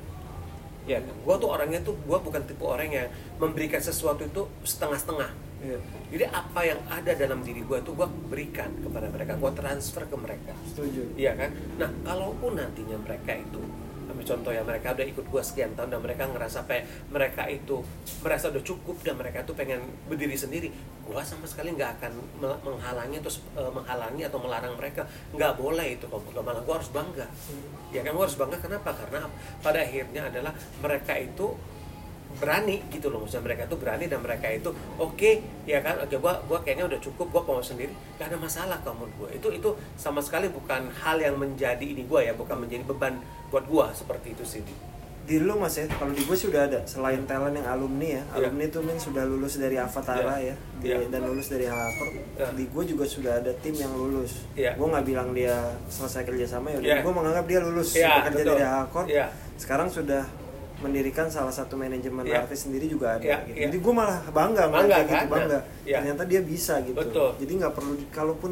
ya 0.90 0.98
kan 0.98 1.14
gue 1.14 1.36
tuh 1.38 1.50
orangnya 1.50 1.80
tuh 1.86 1.94
gue 1.94 2.18
bukan 2.18 2.42
tipe 2.46 2.66
orang 2.66 2.90
yang 2.90 3.08
memberikan 3.38 3.82
sesuatu 3.82 4.26
itu 4.26 4.50
setengah-setengah. 4.66 5.32
Iya, 5.62 5.78
jadi 6.10 6.26
apa 6.34 6.62
yang 6.66 6.82
ada 6.90 7.14
dalam 7.14 7.46
diri 7.46 7.62
gue 7.62 7.78
tuh 7.86 7.94
gue 7.94 8.10
berikan 8.34 8.74
kepada 8.82 9.14
mereka 9.14 9.38
gue 9.38 9.52
transfer 9.54 10.10
ke 10.10 10.18
mereka. 10.18 10.58
Setuju. 10.74 11.14
Iya 11.14 11.38
kan? 11.38 11.54
Nah, 11.78 11.90
kalaupun 12.02 12.58
nantinya 12.58 12.98
mereka 12.98 13.38
itu 13.38 13.62
contoh 14.24 14.52
ya 14.54 14.62
mereka 14.64 14.94
udah 14.96 15.06
ikut 15.06 15.26
gua 15.30 15.44
sekian 15.44 15.74
tahun 15.76 15.98
dan 15.98 16.02
mereka 16.02 16.24
ngerasa 16.30 16.64
apa 16.64 16.86
mereka 17.10 17.46
itu 17.50 17.82
merasa 18.22 18.50
udah 18.50 18.64
cukup 18.64 18.98
dan 19.02 19.18
mereka 19.18 19.44
tuh 19.44 19.54
pengen 19.58 19.82
berdiri 20.08 20.38
sendiri 20.38 20.70
gua 21.12 21.26
sama 21.26 21.44
sekali 21.44 21.76
nggak 21.76 22.00
akan 22.00 22.14
menghalangi 22.64 23.20
atau 23.20 23.32
eh, 23.60 23.72
menghalangi 23.72 24.24
atau 24.24 24.40
melarang 24.40 24.74
mereka. 24.80 25.04
Nggak 25.36 25.54
boleh 25.60 25.88
itu 26.00 26.06
kok 26.08 26.22
malah 26.40 26.64
gua 26.64 26.80
harus 26.80 26.92
bangga. 26.94 27.28
Ya 27.92 28.00
kan 28.06 28.16
gua 28.16 28.26
harus 28.26 28.40
bangga. 28.40 28.58
Kenapa? 28.64 28.96
Karena 28.96 29.28
pada 29.60 29.80
akhirnya 29.84 30.32
adalah 30.32 30.54
mereka 30.80 31.14
itu 31.20 31.52
berani 32.38 32.80
gitu 32.88 33.08
loh 33.08 33.20
maksudnya 33.20 33.44
mereka 33.44 33.64
tuh 33.66 33.76
berani 33.76 34.06
dan 34.06 34.20
mereka 34.20 34.48
itu 34.48 34.70
oke 34.96 35.32
ya 35.64 35.80
kan 35.80 36.00
oke 36.00 36.16
gua 36.16 36.40
gua 36.46 36.60
kayaknya 36.60 36.88
udah 36.88 37.00
cukup 37.00 37.28
gua 37.30 37.42
mau 37.44 37.60
sendiri 37.60 37.90
gak 38.16 38.28
ada 38.28 38.38
masalah 38.38 38.78
kamu 38.82 39.06
gua 39.16 39.30
itu 39.30 39.48
itu 39.52 39.70
sama 39.94 40.20
sekali 40.20 40.48
bukan 40.48 40.88
hal 40.96 41.18
yang 41.18 41.36
menjadi 41.36 41.84
ini 41.84 42.04
gua 42.04 42.22
ya 42.22 42.32
bukan 42.32 42.62
menjadi 42.62 42.86
beban 42.86 43.20
buat 43.48 43.66
gua 43.66 43.92
seperti 43.92 44.32
itu 44.32 44.46
sih 44.48 44.64
Di. 45.22 45.38
lu 45.38 45.54
mas 45.56 45.78
ya 45.78 45.86
kalau 45.88 46.12
di 46.12 46.26
gue 46.26 46.34
sih 46.34 46.50
udah 46.50 46.66
ada 46.66 46.82
selain 46.84 47.22
talent 47.24 47.54
yang 47.54 47.64
alumni 47.64 48.20
ya 48.20 48.24
Iya. 48.26 48.42
alumni 48.42 48.66
tuh 48.68 48.82
min 48.82 48.98
sudah 48.98 49.22
lulus 49.22 49.54
dari 49.56 49.78
Avatara 49.78 50.36
Iya. 50.36 50.50
ya 50.50 50.56
di- 50.82 50.88
Iya. 50.90 51.08
dan 51.08 51.22
lulus 51.24 51.48
dari 51.48 51.66
Harvard 51.66 52.14
Iya. 52.36 52.48
di 52.52 52.64
gue 52.66 52.84
juga 52.90 53.06
sudah 53.06 53.38
ada 53.38 53.54
tim 53.62 53.72
yang 53.72 53.94
lulus 53.94 54.50
Iya. 54.58 54.74
gue 54.74 54.82
nggak 54.84 55.06
bilang 55.06 55.30
dia 55.32 55.56
selesai 55.88 56.26
kerja 56.26 56.46
sama 56.50 56.74
ya 56.74 56.82
udah 56.82 56.90
Iya. 56.90 57.02
gue 57.06 57.14
menganggap 57.14 57.46
dia 57.46 57.60
lulus 57.62 57.90
Iya, 57.94 58.10
bekerja 58.18 58.44
dari 58.44 58.66
Harvard 58.66 59.08
Iya. 59.08 59.26
sekarang 59.56 59.88
sudah 59.88 60.26
mendirikan 60.82 61.26
salah 61.26 61.50
satu 61.50 61.74
manajemen 61.76 62.26
Iya. 62.26 62.44
artis 62.44 62.66
sendiri 62.66 62.86
juga 62.86 63.16
ada 63.16 63.24
Iya, 63.24 63.38
gitu. 63.46 63.56
iya. 63.56 63.66
jadi 63.70 63.78
gue 63.78 63.94
malah 63.94 64.20
bangga, 64.28 64.64
Bangga, 64.68 64.98
gitu 65.00 65.14
kan? 65.14 65.26
bangga 65.30 65.60
Iya. 65.82 65.98
ternyata 65.98 66.24
dia 66.26 66.42
bisa 66.42 66.82
gitu 66.82 66.98
Betul. 66.98 67.30
jadi 67.38 67.52
nggak 67.58 67.74
perlu 67.74 67.94
kalaupun 68.10 68.52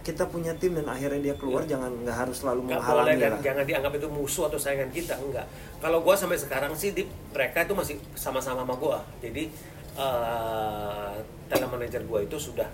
kita 0.00 0.28
punya 0.28 0.52
tim 0.54 0.76
dan 0.76 0.84
akhirnya 0.84 1.16
dia 1.18 1.34
keluar 1.34 1.64
Iya. 1.64 1.76
jangan 1.76 1.90
nggak 2.00 2.16
harus 2.16 2.36
selalu 2.38 2.60
boleh 2.62 2.76
menghalangi 2.76 3.16
dan 3.18 3.30
lah 3.30 3.40
jangan 3.40 3.64
dianggap 3.64 3.92
itu 3.94 4.08
musuh 4.08 4.44
atau 4.46 4.58
saingan 4.58 4.88
kita 4.88 5.14
enggak 5.16 5.46
kalau 5.80 5.98
gua 6.00 6.14
sampai 6.14 6.36
sekarang 6.36 6.72
sih 6.72 6.92
di, 6.92 7.02
mereka 7.30 7.64
itu 7.64 7.72
masih 7.72 7.96
sama-sama 8.14 8.62
sama 8.62 8.76
gua 8.76 9.00
jadi 9.18 9.48
eh 9.94 11.14
talent 11.46 11.70
manager 11.70 12.02
gua 12.04 12.20
itu 12.20 12.36
sudah 12.36 12.68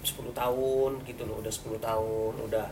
10 0.00 0.32
tahun 0.32 0.90
gitu 1.04 1.22
loh 1.22 1.38
udah 1.38 1.52
10 1.52 1.78
tahun 1.78 2.32
udah 2.46 2.66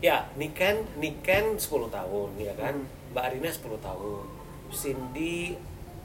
ya 0.00 0.24
Niken 0.34 0.84
Niken 0.96 1.56
10 1.56 1.64
tahun 1.88 2.28
ya 2.36 2.52
kan 2.54 2.74
Hmm. 2.76 2.99
Mbak 3.10 3.22
Arina 3.26 3.50
10 3.50 3.78
tahun 3.82 4.24
Cindy 4.70 5.58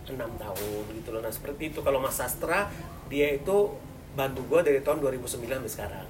6 0.05 0.17
tahun 0.17 0.83
gitu 1.01 1.09
loh. 1.13 1.21
Nah 1.21 1.33
seperti 1.33 1.73
itu. 1.73 1.79
Kalau 1.81 2.01
Mas 2.01 2.17
Sastra 2.17 2.69
dia 3.09 3.33
itu 3.33 3.73
bantu 4.15 4.41
gua 4.49 4.65
dari 4.65 4.81
tahun 4.81 5.01
2009 5.01 5.45
sampai 5.45 5.71
sekarang. 5.71 6.07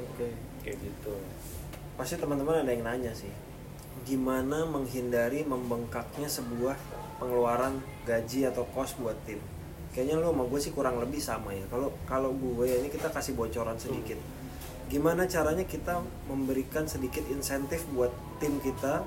Oke. 0.00 0.28
Kayak 0.64 0.76
gitu. 0.80 1.14
Pasti 1.94 2.16
teman-teman 2.16 2.64
ada 2.64 2.72
yang 2.72 2.84
nanya 2.84 3.12
sih 3.12 3.32
gimana 4.04 4.66
menghindari 4.68 5.46
membengkaknya 5.46 6.26
sebuah 6.26 6.74
pengeluaran 7.22 7.78
gaji 8.04 8.50
atau 8.50 8.66
kos 8.74 8.98
buat 9.00 9.14
tim? 9.24 9.40
Kayaknya 9.94 10.18
lo 10.18 10.34
sama 10.34 10.44
gue 10.50 10.60
sih 10.60 10.72
kurang 10.74 10.98
lebih 10.98 11.22
sama 11.22 11.54
ya. 11.54 11.62
Kalau 11.70 11.94
kalau 12.04 12.34
gue 12.34 12.66
ya 12.66 12.82
ini 12.82 12.90
kita 12.90 13.14
kasih 13.14 13.38
bocoran 13.38 13.78
sedikit. 13.78 14.18
Gimana 14.90 15.24
caranya 15.24 15.62
kita 15.64 16.02
memberikan 16.26 16.84
sedikit 16.84 17.22
insentif 17.30 17.86
buat 17.94 18.10
tim 18.42 18.58
kita 18.58 19.06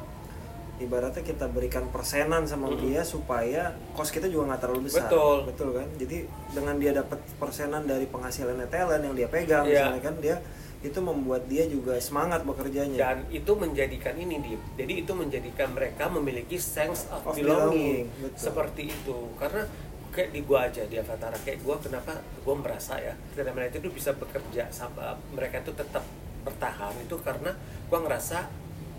ibaratnya 0.77 1.25
kita 1.25 1.49
berikan 1.49 1.89
persenan 1.89 2.45
sama 2.45 2.69
Mm-mm. 2.69 2.81
dia 2.85 3.01
supaya 3.01 3.73
kos 3.93 4.13
kita 4.13 4.29
juga 4.29 4.53
nggak 4.53 4.61
terlalu 4.61 4.81
besar 4.85 5.09
Betul. 5.09 5.37
betul 5.49 5.69
kan 5.73 5.87
jadi 5.97 6.17
dengan 6.53 6.75
dia 6.77 6.91
dapat 6.93 7.17
persenan 7.35 7.83
dari 7.83 8.05
penghasilannya 8.05 8.69
talent 8.69 9.01
yang 9.01 9.15
dia 9.17 9.27
pegang 9.27 9.65
Iya. 9.65 9.89
misalnya 9.89 10.01
kan 10.05 10.15
dia 10.21 10.35
itu 10.77 10.99
membuat 11.01 11.49
dia 11.49 11.65
juga 11.65 11.97
semangat 11.97 12.45
bekerjanya 12.45 12.93
dan 12.95 13.17
itu 13.33 13.49
menjadikan 13.57 14.13
ini 14.13 14.37
Dip. 14.37 14.61
jadi 14.77 14.93
itu 15.01 15.11
menjadikan 15.11 15.73
mereka 15.73 16.05
memiliki 16.07 16.61
sense 16.61 17.09
of, 17.09 17.25
Of 17.25 17.33
belonging, 17.33 18.05
belonging, 18.05 18.05
betul. 18.21 18.37
seperti 18.37 18.81
itu 18.93 19.17
karena 19.41 19.65
kayak 20.13 20.29
di 20.29 20.41
gua 20.45 20.69
aja 20.69 20.85
di 20.85 20.95
Avatar 20.95 21.33
kayak 21.41 21.65
gua 21.65 21.81
kenapa 21.81 22.21
gua 22.45 22.55
merasa 22.57 23.01
ya 23.01 23.17
tidak 23.33 23.57
manajer 23.57 23.81
itu 23.81 23.89
bisa 23.89 24.13
bekerja 24.13 24.69
sama 24.69 25.17
mereka 25.33 25.65
itu 25.65 25.73
tetap 25.73 26.05
bertahan 26.45 26.93
itu 27.01 27.17
karena 27.25 27.51
gua 27.89 27.99
ngerasa 28.05 28.45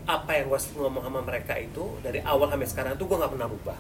apa 0.09 0.31
yang 0.33 0.49
gua 0.49 0.57
ngomong 0.57 1.05
sama 1.05 1.21
mereka 1.21 1.55
itu 1.61 1.85
dari 2.01 2.25
awal 2.25 2.49
sampai 2.49 2.65
sekarang 2.65 2.93
itu 2.97 3.05
gua 3.05 3.17
nggak 3.21 3.33
pernah 3.37 3.49
berubah 3.53 3.79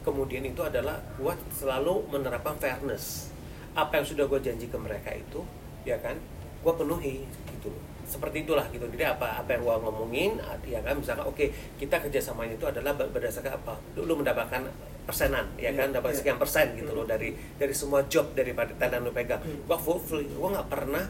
kemudian 0.00 0.40
itu 0.48 0.64
adalah 0.64 0.96
gua 1.20 1.36
selalu 1.52 2.08
menerapkan 2.08 2.56
fairness. 2.56 3.28
Apa 3.76 4.00
yang 4.00 4.06
sudah 4.08 4.24
gue 4.24 4.40
janji 4.40 4.66
ke 4.66 4.78
mereka 4.80 5.12
itu 5.12 5.44
ya 5.84 6.00
kan 6.00 6.16
gue 6.64 6.72
penuhi 6.74 7.22
gitu 7.28 7.68
loh. 7.70 7.82
Seperti 8.08 8.42
itulah 8.48 8.64
gitu. 8.72 8.88
Jadi 8.88 9.04
apa 9.04 9.38
apa 9.38 9.54
yang 9.54 9.62
gue 9.68 9.76
ngomongin 9.84 10.40
ya 10.66 10.80
kan 10.80 10.96
misalkan 10.98 11.28
oke 11.28 11.44
kita 11.76 12.00
kerjasamanya 12.00 12.56
itu 12.56 12.66
adalah 12.66 12.96
ber- 12.96 13.12
berdasarkan 13.12 13.60
apa? 13.60 13.76
Lu 14.00 14.16
mendapatkan 14.16 14.64
persenan 15.04 15.46
ya 15.60 15.70
kan 15.76 15.92
Iya, 15.92 16.00
dapat 16.00 16.10
iya. 16.12 16.18
sekian 16.18 16.38
persen 16.40 16.66
gitu 16.74 16.90
loh 16.90 17.04
dari 17.06 17.36
dari 17.60 17.70
semua 17.76 18.02
job 18.10 18.32
daripada 18.34 18.72
talent 18.80 19.04
lu 19.06 19.12
pegang. 19.12 19.38
Hmm. 19.44 19.60
gue 19.68 19.78
full 19.78 20.24
gue 20.24 20.48
nggak 20.58 20.68
pernah 20.72 21.04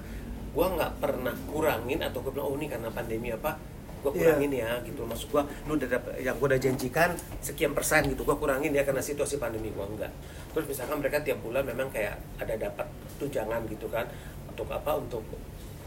gue 0.53 0.67
nggak 0.75 0.93
pernah 0.99 1.35
kurangin 1.49 2.03
atau 2.03 2.19
gue 2.21 2.33
bilang 2.35 2.51
oh 2.51 2.57
ini 2.59 2.67
karena 2.67 2.91
pandemi 2.91 3.31
apa 3.31 3.55
gue 3.99 4.11
Iya. 4.13 4.19
kurangin 4.33 4.53
ya 4.53 4.71
gitu. 4.83 5.01
Maksud 5.03 5.29
gue 5.29 5.43
lu 5.65 5.73
udah 5.75 5.89
dapet, 5.89 6.13
yang 6.21 6.35
gue 6.35 6.49
udah 6.49 6.61
janjikan 6.61 7.11
sekian 7.39 7.73
persen 7.73 8.07
gitu 8.07 8.23
gue 8.23 8.37
kurangin 8.37 8.71
ya 8.71 8.83
karena 8.83 9.01
situasi 9.01 9.37
pandemi 9.37 9.69
gue 9.69 9.85
enggak. 9.85 10.13
Terus 10.51 10.65
misalkan 10.67 10.99
mereka 10.99 11.21
tiap 11.21 11.39
bulan 11.39 11.63
memang 11.63 11.89
kayak 11.89 12.17
ada 12.37 12.55
dapat 12.55 12.87
tunjangan 13.17 13.67
gitu 13.67 13.87
kan 13.87 14.07
untuk 14.49 14.69
apa 14.69 14.95
untuk 14.95 15.23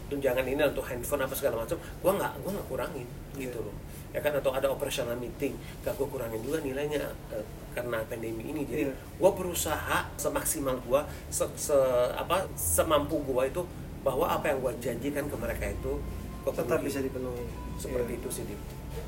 tunjangan 0.06 0.44
ini 0.44 0.60
untuk 0.62 0.84
handphone 0.84 1.24
apa 1.24 1.32
segala 1.32 1.64
macam 1.64 1.76
gue 1.80 2.12
nggak 2.12 2.32
gue 2.38 2.50
nggak 2.52 2.68
kurangin 2.68 3.08
gitu 3.34 3.58
loh. 3.58 3.74
Ya 4.12 4.20
kan 4.20 4.36
atau 4.36 4.52
ada 4.52 4.68
operational 4.68 5.16
meeting 5.16 5.56
gak 5.80 5.96
gue 5.96 6.04
kurangin 6.04 6.36
juga 6.40 6.60
nilainya 6.60 7.00
eh, 7.32 7.44
karena 7.72 8.04
pandemi 8.04 8.44
ini. 8.44 8.68
Jadi 8.68 8.82
Iya. 8.84 8.92
gue 8.92 9.30
berusaha 9.32 10.04
semaksimal 10.14 10.76
gue 10.78 11.00
se, 11.28 11.48
se- 11.56 12.12
apa 12.12 12.44
semampu 12.52 13.16
gue 13.24 13.42
itu 13.48 13.64
bahwa 14.04 14.28
apa 14.28 14.52
yang 14.52 14.60
gue 14.60 14.72
janjikan 14.84 15.24
ke 15.24 15.36
mereka 15.38 15.64
itu 15.64 15.96
tetap 16.44 16.78
bisa 16.80 16.98
dipenuhi 16.98 17.46
seperti 17.76 18.12
Iya. 18.12 18.18
itu 18.18 18.28
sih 18.28 18.44
Dim. 18.44 18.60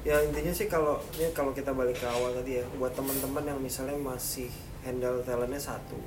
ya 0.03 0.17
intinya 0.21 0.51
sih 0.51 0.67
kalau 0.67 0.97
ini 1.13 1.29
kalau 1.31 1.51
kita 1.51 1.71
balik 1.71 1.97
ke 1.97 2.07
awal 2.07 2.31
tadi 2.33 2.57
ya 2.57 2.65
buat 2.75 2.93
teman-teman 2.93 3.43
yang 3.45 3.59
misalnya 3.59 3.97
masih 3.97 4.49
handle 4.81 5.19
talentnya 5.21 5.59
satu 5.59 5.99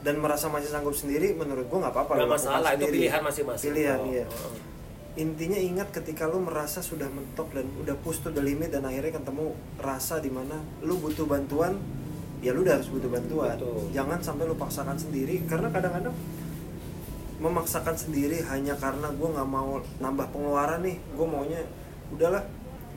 dan 0.00 0.16
merasa 0.16 0.46
masih 0.46 0.68
sanggup 0.68 0.92
sendiri 0.92 1.32
menurut 1.32 1.66
gua 1.66 1.78
nggak 1.82 1.94
apa-apa 1.94 2.12
Nggak 2.16 2.32
masalah 2.32 2.70
itu 2.70 2.84
sendiri. 2.84 2.94
pilihan 3.00 3.20
masing-masing 3.20 3.66
pilihan 3.66 3.98
Oh, 3.98 4.08
iya 4.08 4.24
oh. 4.24 4.54
intinya 5.14 5.56
ingat 5.56 5.88
ketika 5.90 6.24
lu 6.24 6.38
merasa 6.38 6.78
sudah 6.80 7.06
mentok 7.06 7.50
dan 7.50 7.66
udah 7.76 7.96
push 7.96 8.18
to 8.18 8.28
the 8.28 8.40
limit 8.40 8.68
dan 8.68 8.82
akhirnya 8.82 9.14
ketemu 9.14 9.52
rasa 9.78 10.18
di 10.18 10.28
mana 10.28 10.54
lu 10.80 10.96
butuh 10.96 11.24
bantuan 11.24 11.78
ya 12.40 12.50
lu 12.50 12.60
udah 12.60 12.76
harus 12.76 12.88
butuh 12.88 13.08
bantuan 13.08 13.56
Betul. 13.56 13.88
jangan 13.90 14.18
sampai 14.20 14.44
lu 14.44 14.54
paksakan 14.54 14.94
sendiri 14.94 15.40
karena 15.44 15.68
kadang-kadang 15.68 16.12
memaksakan 17.44 17.92
sendiri 17.92 18.40
hanya 18.48 18.72
karena 18.80 19.12
gue 19.12 19.28
nggak 19.28 19.48
mau 19.48 19.76
nambah 20.00 20.26
pengeluaran 20.32 20.80
nih. 20.80 20.96
Gue 21.12 21.26
maunya 21.28 21.60
udahlah 22.10 22.40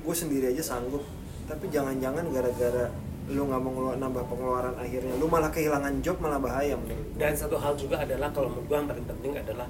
gue 0.01 0.16
sendiri 0.16 0.56
aja 0.56 0.63
sanggup. 0.63 1.04
Tapi 1.48 1.68
jangan-jangan 1.68 2.27
gara-gara 2.32 2.88
lu 3.27 3.44
nggak 3.44 3.60
mau 3.60 3.72
ngelu- 3.75 4.00
nambah 4.00 4.24
pengeluaran 4.32 4.75
akhirnya 4.80 5.12
lu 5.20 5.27
malah 5.27 5.51
kehilangan 5.51 6.00
job 6.00 6.16
malah 6.24 6.39
bahaya 6.39 6.80
menurut 6.80 6.96
gue. 7.12 7.20
dan 7.20 7.36
satu 7.36 7.60
hal 7.60 7.75
juga 7.75 8.00
adalah 8.00 8.32
kalau 8.32 8.48
menurut 8.48 8.72
gue 8.72 8.77
yang 8.80 8.88
paling 8.88 9.04
penting 9.04 9.32
adalah 9.36 9.68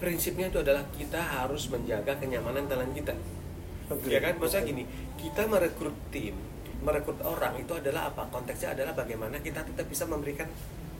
prinsipnya 0.00 0.48
itu 0.48 0.58
adalah 0.64 0.80
kita 0.96 1.20
harus 1.20 1.68
menjaga 1.68 2.16
kenyamanan 2.16 2.64
talent 2.64 2.96
kita. 2.96 3.12
Oke. 3.92 4.08
ya 4.08 4.24
kan? 4.24 4.40
Maksudnya 4.40 4.64
gini 4.72 4.82
kita 5.20 5.44
merekrut 5.44 5.92
tim 6.08 6.32
merekrut 6.82 7.20
orang 7.22 7.60
itu 7.60 7.72
adalah 7.76 8.08
apa? 8.08 8.26
Konteksnya 8.32 8.72
adalah 8.74 8.96
bagaimana 8.96 9.38
kita 9.38 9.62
tetap 9.62 9.86
bisa 9.86 10.08
memberikan 10.08 10.48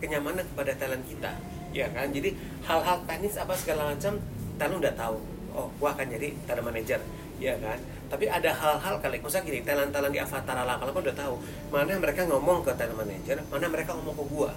kenyamanan 0.02 0.42
kepada 0.42 0.74
talent 0.74 1.06
kita 1.06 1.30
ya 1.70 1.86
kan 1.94 2.10
jadi 2.10 2.34
hal-hal 2.66 3.06
teknis 3.06 3.38
apa 3.38 3.54
segala 3.54 3.94
macam 3.94 4.18
talent 4.58 4.78
udah 4.82 4.94
tahu 4.98 5.16
oh 5.54 5.70
gua 5.78 5.94
akan 5.94 6.06
jadi 6.10 6.34
talent 6.44 6.66
manager 6.66 7.00
ya 7.38 7.54
kan 7.62 7.78
tapi 8.10 8.28
ada 8.28 8.52
hal-hal 8.52 9.00
kali 9.00 9.22
misalnya 9.22 9.48
gini 9.48 9.60
talent-talent 9.64 10.12
di 10.12 10.20
Avatar 10.20 10.52
ala 10.52 10.76
kalau 10.76 10.92
udah 10.92 11.16
tahu 11.16 11.34
mana 11.72 11.96
mereka 11.96 12.28
ngomong 12.28 12.60
ke 12.60 12.74
talent 12.76 12.98
manager 12.98 13.40
mana 13.48 13.66
mereka 13.70 13.96
ngomong 13.96 14.18
ke 14.18 14.24
gua 14.26 14.50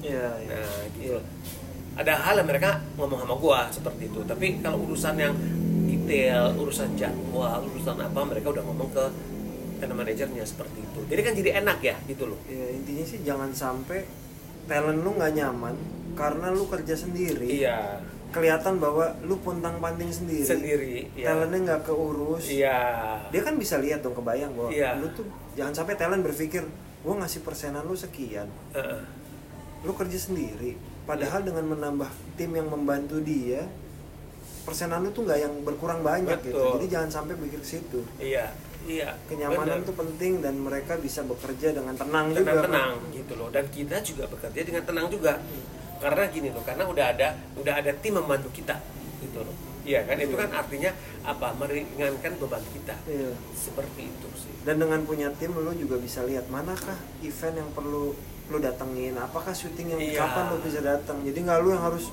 Iya, 0.00 0.28
iya. 0.40 0.56
Nah, 0.56 0.80
gitu. 0.96 1.12
Iya. 1.12 1.20
Ada 2.00 2.12
hal 2.16 2.34
yang 2.40 2.48
mereka 2.48 2.80
ngomong 2.96 3.20
sama 3.20 3.36
gua 3.36 3.68
seperti 3.68 4.08
itu. 4.08 4.20
Tapi 4.24 4.46
kalau 4.64 4.80
urusan 4.88 5.14
yang 5.20 5.34
detail, 5.84 6.56
urusan 6.56 6.96
jadwal, 6.96 7.60
urusan 7.68 8.00
apa 8.00 8.20
mereka 8.24 8.56
udah 8.56 8.64
ngomong 8.64 8.88
ke 8.88 9.04
talent 9.80 9.96
manajernya 10.00 10.44
seperti 10.44 10.80
itu. 10.80 11.00
Jadi 11.12 11.20
kan 11.20 11.32
jadi 11.36 11.50
enak 11.60 11.78
ya 11.84 11.96
gitu 12.08 12.32
loh. 12.32 12.40
Ya, 12.48 12.64
intinya 12.72 13.04
sih 13.04 13.20
jangan 13.20 13.52
sampai 13.52 14.08
talent 14.70 15.02
lu 15.02 15.10
nggak 15.18 15.32
nyaman 15.34 15.74
karena 16.14 16.46
lu 16.54 16.70
kerja 16.70 16.94
sendiri. 16.94 17.66
Iya. 17.66 17.98
Kelihatan 18.30 18.78
bahwa 18.78 19.10
lu 19.26 19.34
puntang 19.42 19.82
panting 19.82 20.14
sendiri. 20.14 20.46
Sendiri. 20.46 20.94
Iya. 21.18 21.34
Talentnya 21.34 21.58
nggak 21.66 21.82
keurus. 21.90 22.46
Iya. 22.46 22.78
Dia 23.34 23.42
kan 23.42 23.58
bisa 23.58 23.82
lihat 23.82 24.06
dong 24.06 24.14
kebayang 24.14 24.54
bahwa 24.54 24.70
Iya. 24.70 25.02
lu 25.02 25.10
tuh 25.10 25.26
jangan 25.58 25.74
sampai 25.74 25.98
talent 25.98 26.22
berpikir 26.22 26.62
gua 27.02 27.18
ngasih 27.18 27.42
persenan 27.42 27.82
lu 27.82 27.98
sekian. 27.98 28.46
Heeh. 28.70 29.02
Lu 29.82 29.90
kerja 29.98 30.14
sendiri. 30.14 30.78
Padahal 31.02 31.42
dengan 31.42 31.66
menambah 31.74 32.06
tim 32.38 32.54
yang 32.54 32.70
membantu 32.70 33.18
dia 33.18 33.66
persenan 34.62 35.02
lu 35.02 35.10
tuh 35.10 35.26
nggak 35.26 35.40
yang 35.42 35.54
berkurang 35.66 36.06
banyak 36.06 36.38
gitu. 36.46 36.54
Betul. 36.54 36.70
Jadi 36.78 36.86
jangan 36.86 37.10
sampai 37.10 37.34
pikir 37.34 37.58
ke 37.58 37.66
situ. 37.66 38.00
Iya. 38.22 38.54
Iya 38.86 39.12
kenyamanan 39.28 39.80
bener. 39.80 39.88
tuh 39.88 39.94
penting 39.96 40.32
dan 40.40 40.54
mereka 40.56 40.96
bisa 40.96 41.20
bekerja 41.22 41.76
dengan 41.76 41.94
tenang, 41.94 42.32
juga 42.32 42.40
tenang 42.40 42.56
kan? 42.56 42.64
tenang 42.70 42.92
gitu 43.12 43.32
loh. 43.36 43.48
Dan 43.52 43.64
kita 43.68 43.96
juga 44.00 44.24
bekerja 44.26 44.60
dengan 44.64 44.82
tenang 44.84 45.06
juga. 45.08 45.32
Karena 46.00 46.24
gini 46.32 46.48
loh 46.48 46.64
karena 46.64 46.88
udah 46.88 47.06
ada 47.12 47.28
udah 47.60 47.74
ada 47.76 47.92
tim 48.00 48.16
membantu 48.16 48.48
kita 48.56 48.80
gitu 49.20 49.44
loh. 49.44 49.52
Iya 49.84 50.04
kan? 50.08 50.16
Itu 50.16 50.32
kan 50.36 50.48
artinya 50.52 50.90
apa? 51.24 51.52
Meringankan 51.56 52.32
beban 52.40 52.64
kita. 52.72 52.94
Iya. 53.04 53.32
seperti 53.52 54.08
itu 54.08 54.28
sih. 54.36 54.52
Dan 54.64 54.80
dengan 54.80 55.04
punya 55.04 55.28
tim 55.36 55.52
lo 55.52 55.72
juga 55.76 56.00
bisa 56.00 56.24
lihat 56.24 56.48
manakah 56.48 56.96
event 57.20 57.60
yang 57.60 57.70
perlu 57.76 58.16
lo 58.48 58.58
datengin? 58.58 59.14
Apakah 59.20 59.52
syuting 59.52 59.92
yang 59.92 60.00
Iya. 60.00 60.24
kapan 60.24 60.44
lo 60.52 60.56
bisa 60.64 60.80
datang 60.80 61.20
jadi 61.20 61.36
nggak 61.36 61.58
lo 61.60 61.68
yang 61.76 61.84
harus 61.84 62.08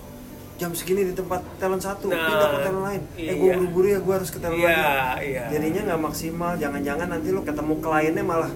jam 0.58 0.74
segini 0.74 1.06
di 1.06 1.14
tempat 1.14 1.42
talent 1.58 1.80
satu 1.80 2.10
Nah, 2.10 2.18
pindah 2.20 2.50
ke 2.50 2.60
talent 2.62 2.84
lain. 2.84 3.02
Eh 3.14 3.22
iya. 3.22 3.34
gue 3.34 3.52
buru-buru 3.56 3.88
ya 3.88 4.00
gue 4.00 4.14
harus 4.14 4.30
ke 4.30 4.38
talent 4.38 4.58
Iya, 4.58 4.74
lain. 4.74 5.22
iya. 5.24 5.44
jadinya 5.48 5.82
nggak 5.88 6.02
maksimal 6.04 6.52
jangan-jangan 6.56 7.08
nanti 7.08 7.28
lo 7.30 7.42
ketemu 7.42 7.74
kliennya 7.78 8.24
malah 8.24 8.52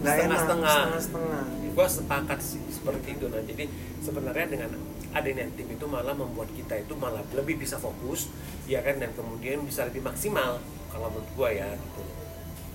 nggak 0.00 0.16
enak. 0.16 0.38
Setengah-setengah. 0.38 0.70
setengah-setengah. 0.72 1.42
Gue 1.70 1.86
sepakat 1.86 2.38
sih 2.40 2.62
seperti 2.68 3.08
itu. 3.14 3.26
Nah 3.26 3.42
jadi 3.42 3.64
sebenarnya 4.00 4.46
dengan 4.48 4.70
adanya 5.10 5.44
tim 5.52 5.66
itu 5.66 5.84
malah 5.84 6.14
membuat 6.14 6.48
kita 6.50 6.74
itu 6.78 6.94
malah 6.94 7.22
lebih 7.30 7.58
bisa 7.58 7.74
fokus 7.76 8.30
ya 8.64 8.78
kan 8.80 8.96
dan 8.96 9.10
kemudian 9.12 9.58
bisa 9.60 9.82
lebih 9.84 10.00
maksimal 10.00 10.62
kalau 10.88 11.10
menurut 11.10 11.30
gue 11.30 11.50
ya 11.56 11.68
gitu. 11.68 12.02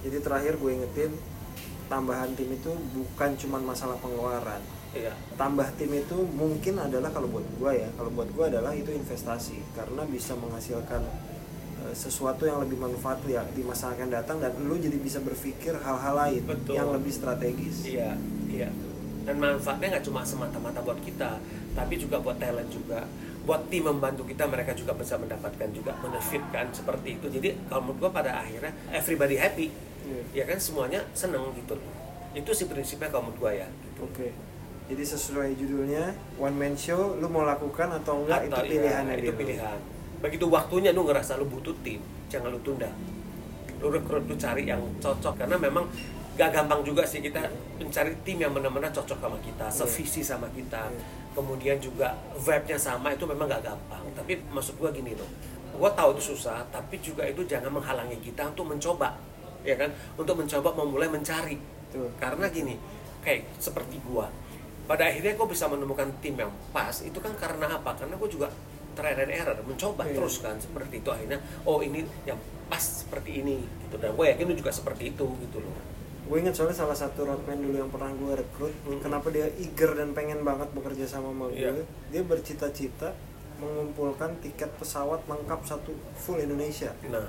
Jadi 0.04 0.18
terakhir 0.22 0.54
gue 0.56 0.72
ingetin 0.74 1.12
tambahan 1.86 2.34
tim 2.34 2.50
itu 2.50 2.72
bukan 2.92 3.30
cuma 3.38 3.58
masalah 3.58 3.96
pengeluaran 3.98 4.60
iya. 4.96 5.14
Tambah 5.36 5.68
tim 5.76 5.92
itu 5.92 6.18
mungkin 6.34 6.80
adalah 6.80 7.12
kalau 7.12 7.28
buat 7.30 7.46
gua 7.60 7.72
ya 7.76 7.90
kalau 7.94 8.12
buat 8.16 8.30
gua 8.32 8.48
adalah 8.48 8.72
itu 8.72 8.90
investasi. 8.90 9.60
Karena 9.76 10.08
bisa 10.08 10.34
menghasilkan 10.40 11.04
eh, 11.86 11.94
sesuatu 11.94 12.48
yang 12.48 12.64
lebih 12.64 12.80
manfaat 12.80 13.20
ya 13.28 13.44
di 13.52 13.62
masa 13.62 13.92
akan 13.92 14.10
datang 14.10 14.40
dan 14.40 14.56
lu 14.64 14.80
jadi 14.80 14.96
bisa 14.98 15.20
berpikir 15.22 15.76
hal-hal 15.76 16.16
lain 16.16 16.44
Betul. 16.48 16.74
yang 16.80 16.90
lebih 16.96 17.12
strategis. 17.12 17.86
Iya 17.86 18.16
iya. 18.50 18.70
Dan 19.26 19.42
manfaatnya 19.42 19.98
nggak 19.98 20.06
cuma 20.06 20.22
semata-mata 20.22 20.80
buat 20.86 21.02
kita 21.04 21.38
tapi 21.76 22.00
juga 22.00 22.24
buat 22.24 22.40
talent 22.40 22.72
juga. 22.72 23.04
Buat 23.46 23.70
tim 23.70 23.86
membantu 23.86 24.26
kita 24.26 24.50
mereka 24.50 24.74
juga 24.74 24.98
bisa 24.98 25.22
mendapatkan 25.22 25.70
juga 25.70 25.94
benefit 26.02 26.42
kan 26.50 26.66
seperti 26.74 27.22
itu. 27.22 27.30
Jadi 27.30 27.50
kalau 27.70 27.92
menurut 27.92 28.10
gua 28.10 28.12
pada 28.24 28.42
akhirnya 28.42 28.74
everybody 28.90 29.38
happy. 29.38 29.70
Iya. 30.06 30.22
ya 30.38 30.44
kan 30.46 30.62
semuanya 30.62 31.02
seneng 31.18 31.50
gitu. 31.58 31.74
Loh 31.74 32.06
itu 32.36 32.52
sih 32.52 32.68
prinsipnya 32.68 33.08
kalau 33.08 33.32
menurut 33.32 33.40
gua 33.40 33.52
ya. 33.56 33.68
Gitu. 33.72 34.02
oke 34.04 34.28
jadi 34.86 35.02
sesuai 35.02 35.58
judulnya 35.58 36.14
one 36.38 36.54
man 36.54 36.74
show 36.78 37.18
lu 37.18 37.26
mau 37.26 37.42
lakukan 37.42 37.90
atau 38.02 38.22
enggak 38.22 38.46
Atau 38.46 38.62
itu 38.62 38.62
iya, 38.62 38.70
pilihannya 38.70 39.14
itu 39.18 39.24
dia. 39.26 39.34
pilihan. 39.34 39.80
Begitu 40.22 40.46
waktunya 40.46 40.90
lu 40.94 41.02
ngerasa 41.10 41.42
lu 41.42 41.50
butuh 41.50 41.74
tim 41.82 41.98
jangan 42.30 42.54
lu 42.54 42.60
tunda. 42.62 42.90
Lu 43.82 43.90
rekrut 43.90 44.30
lu 44.30 44.38
cari 44.38 44.70
yang 44.70 44.82
cocok 45.02 45.42
karena 45.42 45.58
memang 45.58 45.90
gak 46.36 46.52
gampang 46.52 46.84
juga 46.84 47.02
sih 47.08 47.24
kita 47.24 47.42
mencari 47.80 48.12
tim 48.28 48.38
yang 48.44 48.52
benar-benar 48.54 48.92
cocok 48.92 49.18
sama 49.18 49.38
kita 49.42 49.66
sevisi 49.72 50.22
sama 50.22 50.48
kita. 50.54 50.86
Iya. 50.90 51.24
kemudian 51.36 51.76
juga 51.84 52.16
vibe-nya 52.40 52.80
sama 52.80 53.12
itu 53.12 53.28
memang 53.28 53.50
gak 53.52 53.68
gampang. 53.68 54.04
Tapi 54.16 54.40
maksud 54.54 54.80
gua 54.80 54.94
gini 54.94 55.18
loh 55.18 55.28
gua 55.76 55.92
tahu 55.92 56.16
itu 56.16 56.32
susah 56.32 56.64
tapi 56.72 56.96
juga 57.04 57.28
itu 57.28 57.44
jangan 57.44 57.68
menghalangi 57.68 58.16
kita 58.24 58.48
untuk 58.48 58.72
mencoba 58.72 59.12
ya 59.66 59.76
kan? 59.76 59.92
Untuk 60.16 60.40
mencoba 60.40 60.72
memulai 60.78 61.10
mencari. 61.10 61.58
Tuh. 61.92 62.12
karena 62.20 62.52
gini 62.52 62.76
kayak 63.24 63.48
seperti 63.56 63.98
gua 64.04 64.28
pada 64.86 65.04
akhirnya 65.06 65.34
gua 65.34 65.46
bisa 65.46 65.66
menemukan 65.66 66.08
tim 66.20 66.36
yang 66.36 66.52
pas 66.70 66.94
itu 67.00 67.18
kan 67.18 67.34
karena 67.34 67.68
apa 67.72 67.92
karena 67.94 68.16
gua 68.16 68.28
juga 68.28 68.48
trial 68.94 69.20
and 69.20 69.34
error 69.34 69.58
mencoba 69.62 70.04
Iya. 70.04 70.16
terus 70.16 70.40
kan 70.40 70.56
seperti 70.56 71.00
itu 71.00 71.10
akhirnya 71.10 71.36
oh 71.64 71.80
ini 71.80 72.00
yang 72.24 72.40
pas 72.66 72.80
seperti 72.80 73.44
ini 73.44 73.60
gitu 73.84 73.96
dan 73.98 74.16
gue 74.16 74.26
yakin 74.26 74.46
lu 74.46 74.56
juga 74.56 74.72
seperti 74.72 75.12
itu 75.12 75.26
gitu 75.38 75.60
loh 75.60 75.76
gue 76.26 76.38
ingat 76.40 76.56
soalnya 76.56 76.74
salah 76.74 76.96
satu 76.96 77.22
roadman 77.22 77.60
dulu 77.60 77.78
yang 77.78 77.92
pernah 77.92 78.10
gue 78.10 78.34
rekrut 78.36 78.74
Hmm. 78.82 78.98
kenapa 78.98 79.30
dia 79.30 79.46
eager 79.56 79.94
dan 79.94 80.10
pengen 80.12 80.42
banget 80.42 80.72
bekerja 80.72 81.06
sama 81.06 81.30
sama 81.30 81.46
gue 81.48 81.60
Iya. 81.60 81.72
dia 82.10 82.22
bercita-cita 82.24 83.14
mengumpulkan 83.56 84.36
tiket 84.40 84.72
pesawat 84.76 85.22
lengkap 85.26 85.60
satu 85.62 85.92
full 86.16 86.40
Indonesia 86.40 86.90
nah 87.06 87.28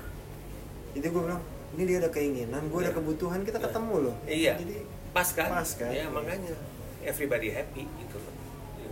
jadi 0.91 1.03
gue 1.05 1.21
bilang 1.21 1.43
ini 1.73 1.83
dia 1.83 1.97
ada 1.99 2.09
keinginan 2.09 2.63
gue 2.65 2.79
ada 2.79 2.89
Iya. 2.89 2.97
kebutuhan 2.97 3.39
kita 3.41 3.57
Iya. 3.57 3.65
ketemu 3.69 3.95
loh 4.01 4.15
iya 4.23 4.53
jadi 4.55 4.75
pas 5.11 5.27
kan 5.29 5.47
pas 5.51 5.69
kan? 5.69 5.91
ya 5.91 6.05
makanya 6.09 6.55
everybody 7.07 7.49
happy 7.49 7.87
gitu 7.97 8.17
loh 8.17 8.33
Iya. 8.75 8.91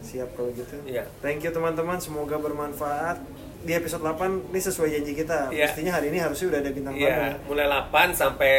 siap 0.00 0.28
kalau 0.32 0.50
gitu 0.50 0.74
Iya. 0.82 1.04
thank 1.20 1.40
you 1.40 1.50
teman-teman 1.50 1.98
semoga 1.98 2.36
bermanfaat 2.36 3.18
di 3.60 3.72
episode 3.72 4.00
8 4.00 4.48
ini 4.48 4.60
sesuai 4.60 4.88
janji 4.90 5.12
kita 5.14 5.50
Iya. 5.50 5.68
mestinya 5.68 5.92
hari 5.92 6.06
ini 6.08 6.18
harusnya 6.18 6.46
udah 6.48 6.60
ada 6.60 6.70
bintang 6.70 6.94
tamu 6.94 7.04
Iya, 7.04 7.28
mulai 7.44 7.66
8 7.66 8.08
sampai 8.12 8.54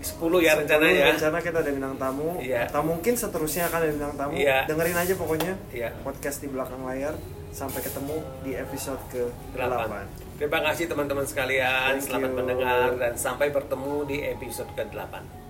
10 0.00 0.40
ya 0.40 0.52
10 0.52 0.64
rencananya. 0.64 1.04
rencana 1.12 1.38
kita 1.38 1.58
ada 1.60 1.70
bintang 1.70 1.94
tamu 1.96 2.28
Iya. 2.38 2.66
atau 2.66 2.82
mungkin 2.82 3.14
seterusnya 3.14 3.68
akan 3.68 3.78
ada 3.78 3.92
bintang 3.92 4.14
tamu 4.16 4.34
Iya. 4.34 4.58
dengerin 4.64 4.96
aja 4.96 5.14
pokoknya 5.14 5.52
Iya. 5.70 5.88
podcast 6.00 6.38
di 6.38 6.48
belakang 6.48 6.82
layar 6.82 7.14
sampai 7.52 7.78
ketemu 7.78 8.16
di 8.40 8.56
episode 8.56 9.02
ke 9.08 9.22
8. 9.52 9.68
8 9.86 10.08
Terima 10.32 10.58
kasih 10.64 10.88
teman-teman 10.88 11.22
sekalian, 11.22 11.94
Thank 11.94 12.08
selamat 12.08 12.26
you. 12.26 12.34
mendengar 12.34 12.86
dan 12.96 13.14
sampai 13.14 13.54
bertemu 13.54 14.02
di 14.02 14.26
episode 14.26 14.66
ke-8. 14.74 15.41